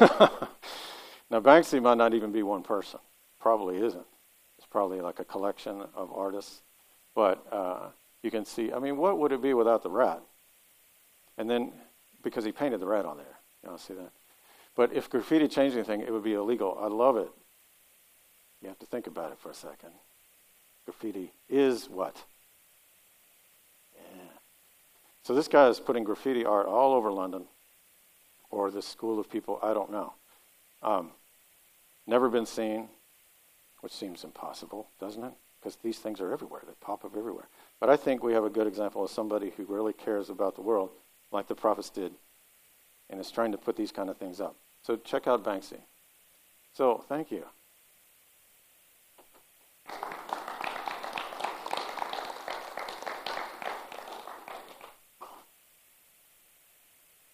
[1.30, 2.98] now, Banksy might not even be one person.
[3.38, 4.06] Probably isn't.
[4.56, 6.62] It's probably like a collection of artists.
[7.14, 7.88] But uh,
[8.22, 10.20] you can see, I mean, what would it be without the rat?
[11.36, 11.72] And then,
[12.22, 13.38] because he painted the rat on there.
[13.62, 14.10] You know, see that?
[14.78, 16.78] But if graffiti changed anything, it would be illegal.
[16.80, 17.28] I love it.
[18.62, 19.90] You have to think about it for a second.
[20.84, 22.14] Graffiti is what?
[23.96, 24.30] Yeah.
[25.24, 27.46] So this guy is putting graffiti art all over London,
[28.50, 30.12] or this school of people, I don't know.
[30.80, 31.10] Um,
[32.06, 32.88] never been seen,
[33.80, 35.32] which seems impossible, doesn't it?
[35.58, 37.48] Because these things are everywhere, they pop up everywhere.
[37.80, 40.62] But I think we have a good example of somebody who really cares about the
[40.62, 40.90] world,
[41.32, 42.12] like the prophets did,
[43.10, 44.54] and is trying to put these kind of things up.
[44.82, 45.78] So check out Banksy.
[46.72, 47.44] So, thank you.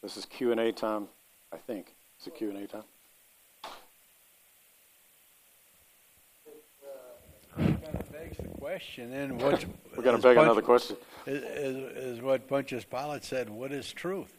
[0.02, 1.08] This is Q&A time,
[1.52, 1.94] I think.
[2.18, 2.82] It's a Q&A time.
[7.56, 9.64] kind of begs the question, then what?
[9.96, 10.96] We're going to beg another question.
[11.26, 11.76] Is, is,
[12.16, 14.32] is what Pontius Pilate said, what is truth?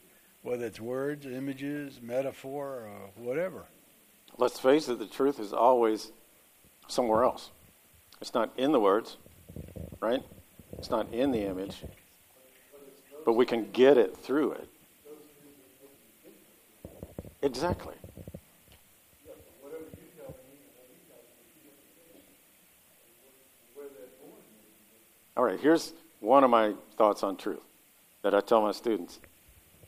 [0.45, 3.63] Whether it's words, images, metaphor, or whatever.
[4.37, 6.11] Let's face it, the truth is always
[6.87, 7.49] somewhere else.
[8.21, 9.17] It's not in the words,
[9.99, 10.21] right?
[10.77, 11.83] It's not in the image,
[13.25, 14.69] but we can get it through it.
[17.41, 17.95] Exactly.
[25.35, 27.63] All right, here's one of my thoughts on truth
[28.21, 29.19] that I tell my students.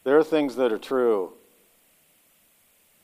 [0.08, 1.34] There are things that are true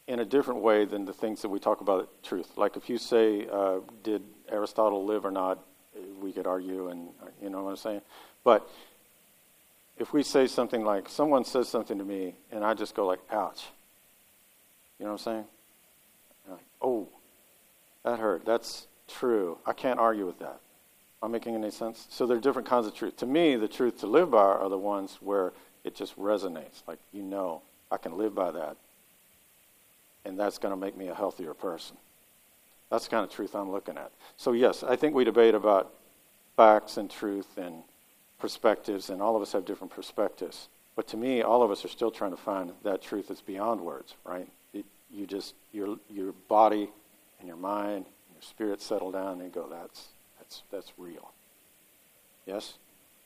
[0.08, 2.48] in a different way than the things that we talk about truth.
[2.56, 5.60] Like if you say, uh, did Aristotle live or not,
[6.22, 7.10] we could argue, and
[7.42, 8.02] you know what I'm saying?
[8.46, 8.70] But
[9.98, 13.20] if we say something like, someone says something to me, and I just go like,
[13.30, 13.66] ouch,
[14.98, 15.46] you know what I'm saying?
[16.52, 17.10] Like, oh,
[18.06, 18.46] that hurt.
[18.46, 19.58] That's true.
[19.66, 20.62] I can't argue with that.
[21.22, 22.08] Am I making any sense?
[22.10, 23.18] So there are different kinds of truth.
[23.18, 25.52] To me, the truth to live by are the ones where
[25.84, 26.82] it just resonates.
[26.88, 27.62] Like, you know,
[27.92, 28.78] I can live by that.
[30.26, 31.98] And that's going to make me a healthier person.
[32.90, 34.12] That's the kind of truth I'm looking at.
[34.38, 35.92] So, yes, I think we debate about
[36.56, 37.84] facts and truth and
[38.40, 40.68] perspectives, and all of us have different perspectives.
[40.96, 43.82] But to me, all of us are still trying to find that truth that's beyond
[43.82, 44.48] words, right?
[45.14, 46.90] you just your your body
[47.40, 50.08] and your mind and your spirit settle down and go, that's
[50.40, 51.32] that's that's real.
[52.46, 52.74] Yes?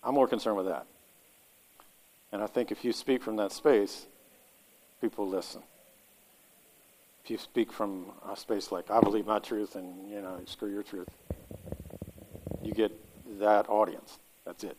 [0.03, 0.86] I'm more concerned with that.
[2.32, 4.06] And I think if you speak from that space,
[5.02, 5.62] people listen.
[7.24, 10.72] If you speak from a space like I believe my truth and you know screw
[10.72, 11.10] your truth,
[12.62, 12.92] you get
[13.40, 14.20] that audience.
[14.46, 14.78] That's it.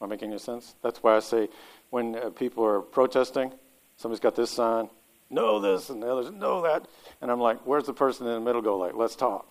[0.00, 0.74] Am I making any sense?
[0.82, 1.48] That's why I say
[1.90, 3.52] when uh, people are protesting,
[3.96, 4.90] somebody's got this sign,
[5.30, 6.88] know this, and the others know that.
[7.20, 9.46] And I'm like, where's the person in the middle go like, let's talk?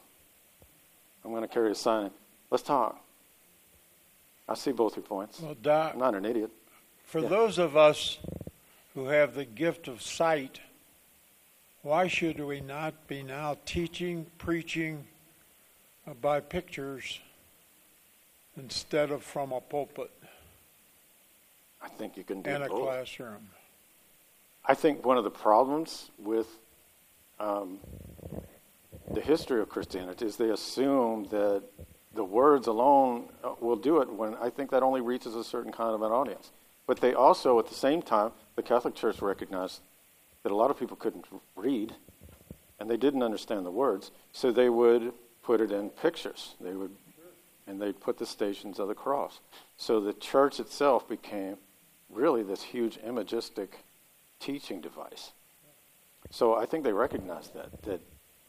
[1.24, 2.12] I'm going to carry a sign.
[2.50, 3.02] Let's talk.
[4.50, 5.40] I see both your points.
[5.40, 6.52] Well, Doc, I'm not an idiot.
[7.12, 7.28] For yeah.
[7.28, 8.20] those of us
[8.94, 10.62] who have the gift of sight,
[11.82, 15.04] why should we not be now teaching, preaching
[16.22, 17.20] by pictures
[18.56, 20.10] instead of from a pulpit
[21.82, 22.84] I think you can do and a both.
[22.84, 23.50] classroom.
[24.66, 26.48] I think one of the problems with
[27.42, 27.80] um,
[29.12, 31.62] the history of Christianity is they assume that
[32.14, 35.74] the words alone uh, will do it when I think that only reaches a certain
[35.74, 36.52] kind of an audience.
[36.88, 39.82] But they also, at the same time, the Catholic Church recognized
[40.44, 41.26] that a lot of people couldn't
[41.56, 41.94] read
[42.80, 45.14] and they didn't understand the words, so they would
[45.44, 46.56] put it in pictures.
[46.60, 46.92] They would,
[47.68, 49.40] and they'd put the stations of the cross.
[49.78, 51.58] So the church itself became
[52.10, 53.84] really this huge imagistic
[54.40, 55.32] teaching device.
[56.32, 58.02] So I think they recognize that, that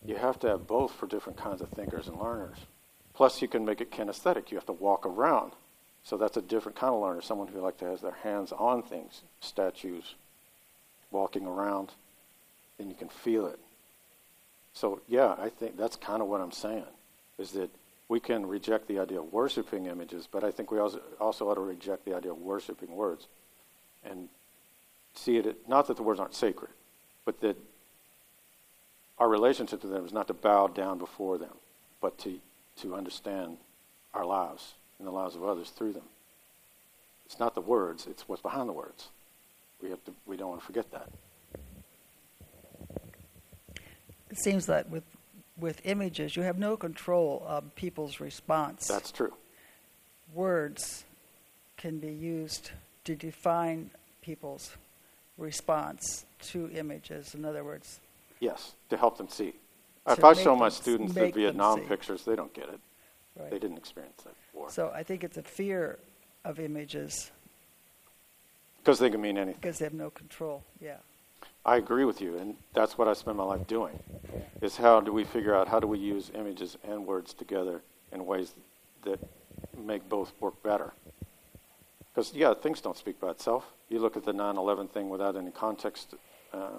[0.05, 2.57] you have to have both for different kinds of thinkers and learners.
[3.15, 4.51] Plus, you can make it kinesthetic.
[4.51, 5.53] You have to walk around.
[6.05, 8.83] So that's a different kind of learner, someone who like to has their hands on
[8.83, 10.15] things, statues,
[11.11, 11.91] walking around,
[12.79, 13.59] and you can feel it.
[14.75, 16.85] So yeah, I think that's kind of what I'm saying,
[17.39, 17.71] is that
[18.09, 21.55] we can reject the idea of worshiping images, but I think we also, also ought
[21.55, 23.29] to reject the idea of worshiping words
[24.05, 24.29] and
[25.15, 26.71] see it, not that the words aren't sacred,
[27.25, 27.57] but that
[29.19, 31.55] our relationship to them is not to bow down before them,
[32.01, 32.41] but to,
[32.77, 33.59] to understand
[34.15, 36.05] our lives and the lives of others through them.
[37.27, 39.09] It's not the words, it's what's behind the words.
[39.83, 41.09] We, have to, we don't want to forget that.
[44.31, 45.03] It seems that with
[45.59, 48.89] with images, you have no control of people's response.
[48.89, 49.33] That's true.
[50.33, 51.05] Words
[51.77, 52.71] can be used
[53.05, 53.91] to define
[54.23, 54.77] people's
[55.37, 57.35] response to images.
[57.35, 58.01] In other words,
[58.41, 59.55] Yes, to help them see.
[60.09, 62.81] If I show my students the Vietnam pictures, they don't get it.
[63.39, 63.51] right.
[63.51, 64.35] They didn't experience that
[64.69, 65.99] So I think it's a fear
[66.45, 67.31] of images
[68.79, 69.61] Because they can mean anything.
[69.61, 70.63] because they have no control.
[70.81, 70.97] Yeah.
[71.65, 73.99] I agree with you, and that's what I spend my life doing.
[74.61, 77.83] Is how do we figure out how do we use images and words together
[78.13, 78.53] in ways
[79.05, 79.21] that
[79.77, 80.93] make both work better?
[82.13, 83.65] Because yeah, things don't speak by itself.
[83.89, 86.15] You look at the 9/11 thing without any context.
[86.53, 86.79] Uh,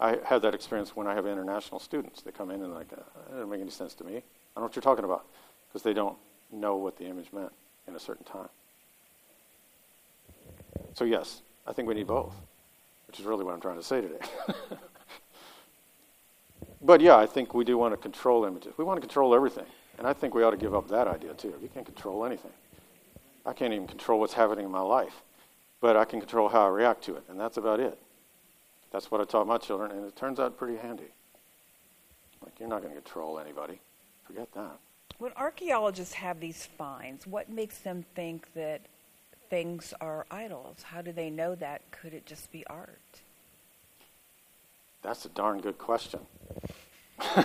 [0.00, 2.22] I have that experience when I have international students.
[2.22, 4.16] They come in and like, uh, that doesn't make any sense to me.
[4.16, 5.24] I don't know what you're talking about
[5.68, 6.16] because they don't
[6.52, 7.52] know what the image meant
[7.86, 8.48] in a certain time.
[10.94, 12.34] So yes, I think we need both
[13.06, 14.18] which is really what I'm trying to say today.
[16.82, 18.74] but yeah, I think we do want to control images.
[18.76, 19.66] We want to control everything.
[19.98, 21.54] And I think we ought to give up that idea too.
[21.62, 22.52] You can't control anything.
[23.46, 25.22] I can't even control what's happening in my life,
[25.80, 27.98] but I can control how I react to it, and that's about it.
[28.90, 31.04] That's what I taught my children, and it turns out pretty handy.
[32.44, 33.80] Like, you're not going to control anybody.
[34.24, 34.78] Forget that.
[35.18, 38.82] When archaeologists have these finds, what makes them think that
[39.48, 40.82] things are idols?
[40.82, 41.82] How do they know that?
[41.90, 42.98] Could it just be art?
[45.02, 46.20] That's a darn good question.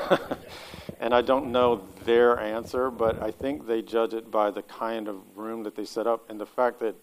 [0.99, 5.07] and I don't know their answer, but I think they judge it by the kind
[5.07, 6.95] of room that they set up and the fact that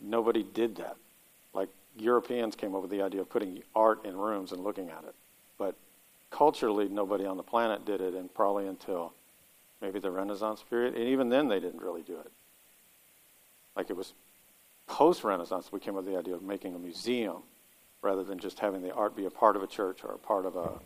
[0.00, 0.96] nobody did that.
[1.54, 5.04] Like Europeans came up with the idea of putting art in rooms and looking at
[5.04, 5.14] it.
[5.58, 5.76] But
[6.30, 9.12] culturally, nobody on the planet did it, and probably until
[9.82, 10.94] maybe the Renaissance period.
[10.94, 12.30] And even then, they didn't really do it.
[13.76, 14.14] Like it was
[14.86, 17.42] post Renaissance, we came up with the idea of making a museum
[18.00, 20.46] rather than just having the art be a part of a church or a part
[20.46, 20.80] of a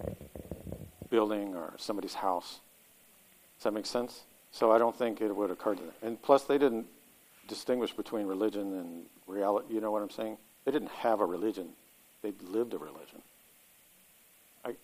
[1.10, 2.60] building or somebody's house.
[3.58, 4.22] Does that make sense?
[4.50, 5.92] So I don't think it would occur to them.
[6.02, 6.86] And plus, they didn't
[7.48, 9.74] distinguish between religion and reality.
[9.74, 10.38] You know what I'm saying?
[10.64, 11.68] They didn't have a religion;
[12.22, 13.22] they lived a religion.
[14.64, 14.78] I, does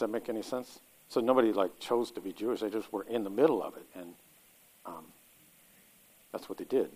[0.00, 0.80] that make any sense?
[1.08, 3.86] So nobody like chose to be Jewish; they just were in the middle of it,
[3.94, 4.14] and
[4.84, 5.04] um,
[6.32, 6.90] that's what they did.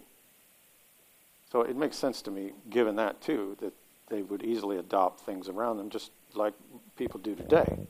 [1.50, 3.74] So it makes sense to me, given that too, that
[4.08, 6.54] they would easily adopt things around them, just like
[6.96, 7.86] people do today.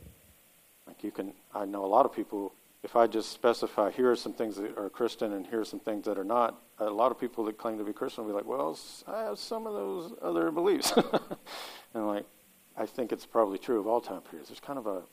[0.87, 2.53] Like you can, I know a lot of people.
[2.83, 5.79] If I just specify here are some things that are Christian and here are some
[5.79, 8.35] things that are not, a lot of people that claim to be Christian will be
[8.35, 10.91] like, "Well, I have some of those other beliefs,"
[11.93, 12.25] and like,
[12.75, 14.49] I think it's probably true of all time periods.
[14.49, 15.03] There's kind of a,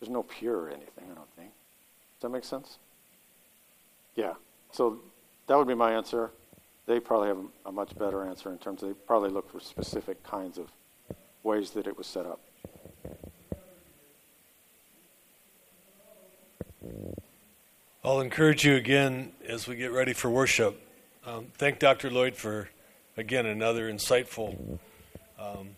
[0.00, 1.04] there's no pure or anything.
[1.10, 1.50] I don't think.
[1.50, 2.78] Does that make sense?
[4.14, 4.34] Yeah.
[4.72, 4.98] So
[5.46, 6.30] that would be my answer
[6.86, 10.22] they probably have a much better answer in terms of they probably look for specific
[10.22, 10.70] kinds of
[11.42, 12.40] ways that it was set up.
[18.04, 20.78] I'll encourage you again as we get ready for worship.
[21.26, 22.10] Um, thank Dr.
[22.10, 22.68] Lloyd for,
[23.16, 24.78] again, another insightful
[25.38, 25.70] um,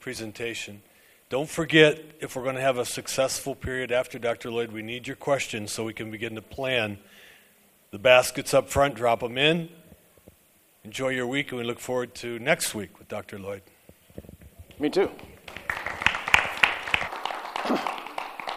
[0.00, 0.82] presentation.
[1.28, 4.48] Don't forget, if we're going to have a successful period after Dr.
[4.48, 6.98] Lloyd, we need your questions so we can begin to plan.
[7.90, 9.68] The baskets up front, drop them in.
[10.84, 13.40] Enjoy your week, and we look forward to next week with Dr.
[13.40, 13.62] Lloyd.
[14.78, 15.10] Me too.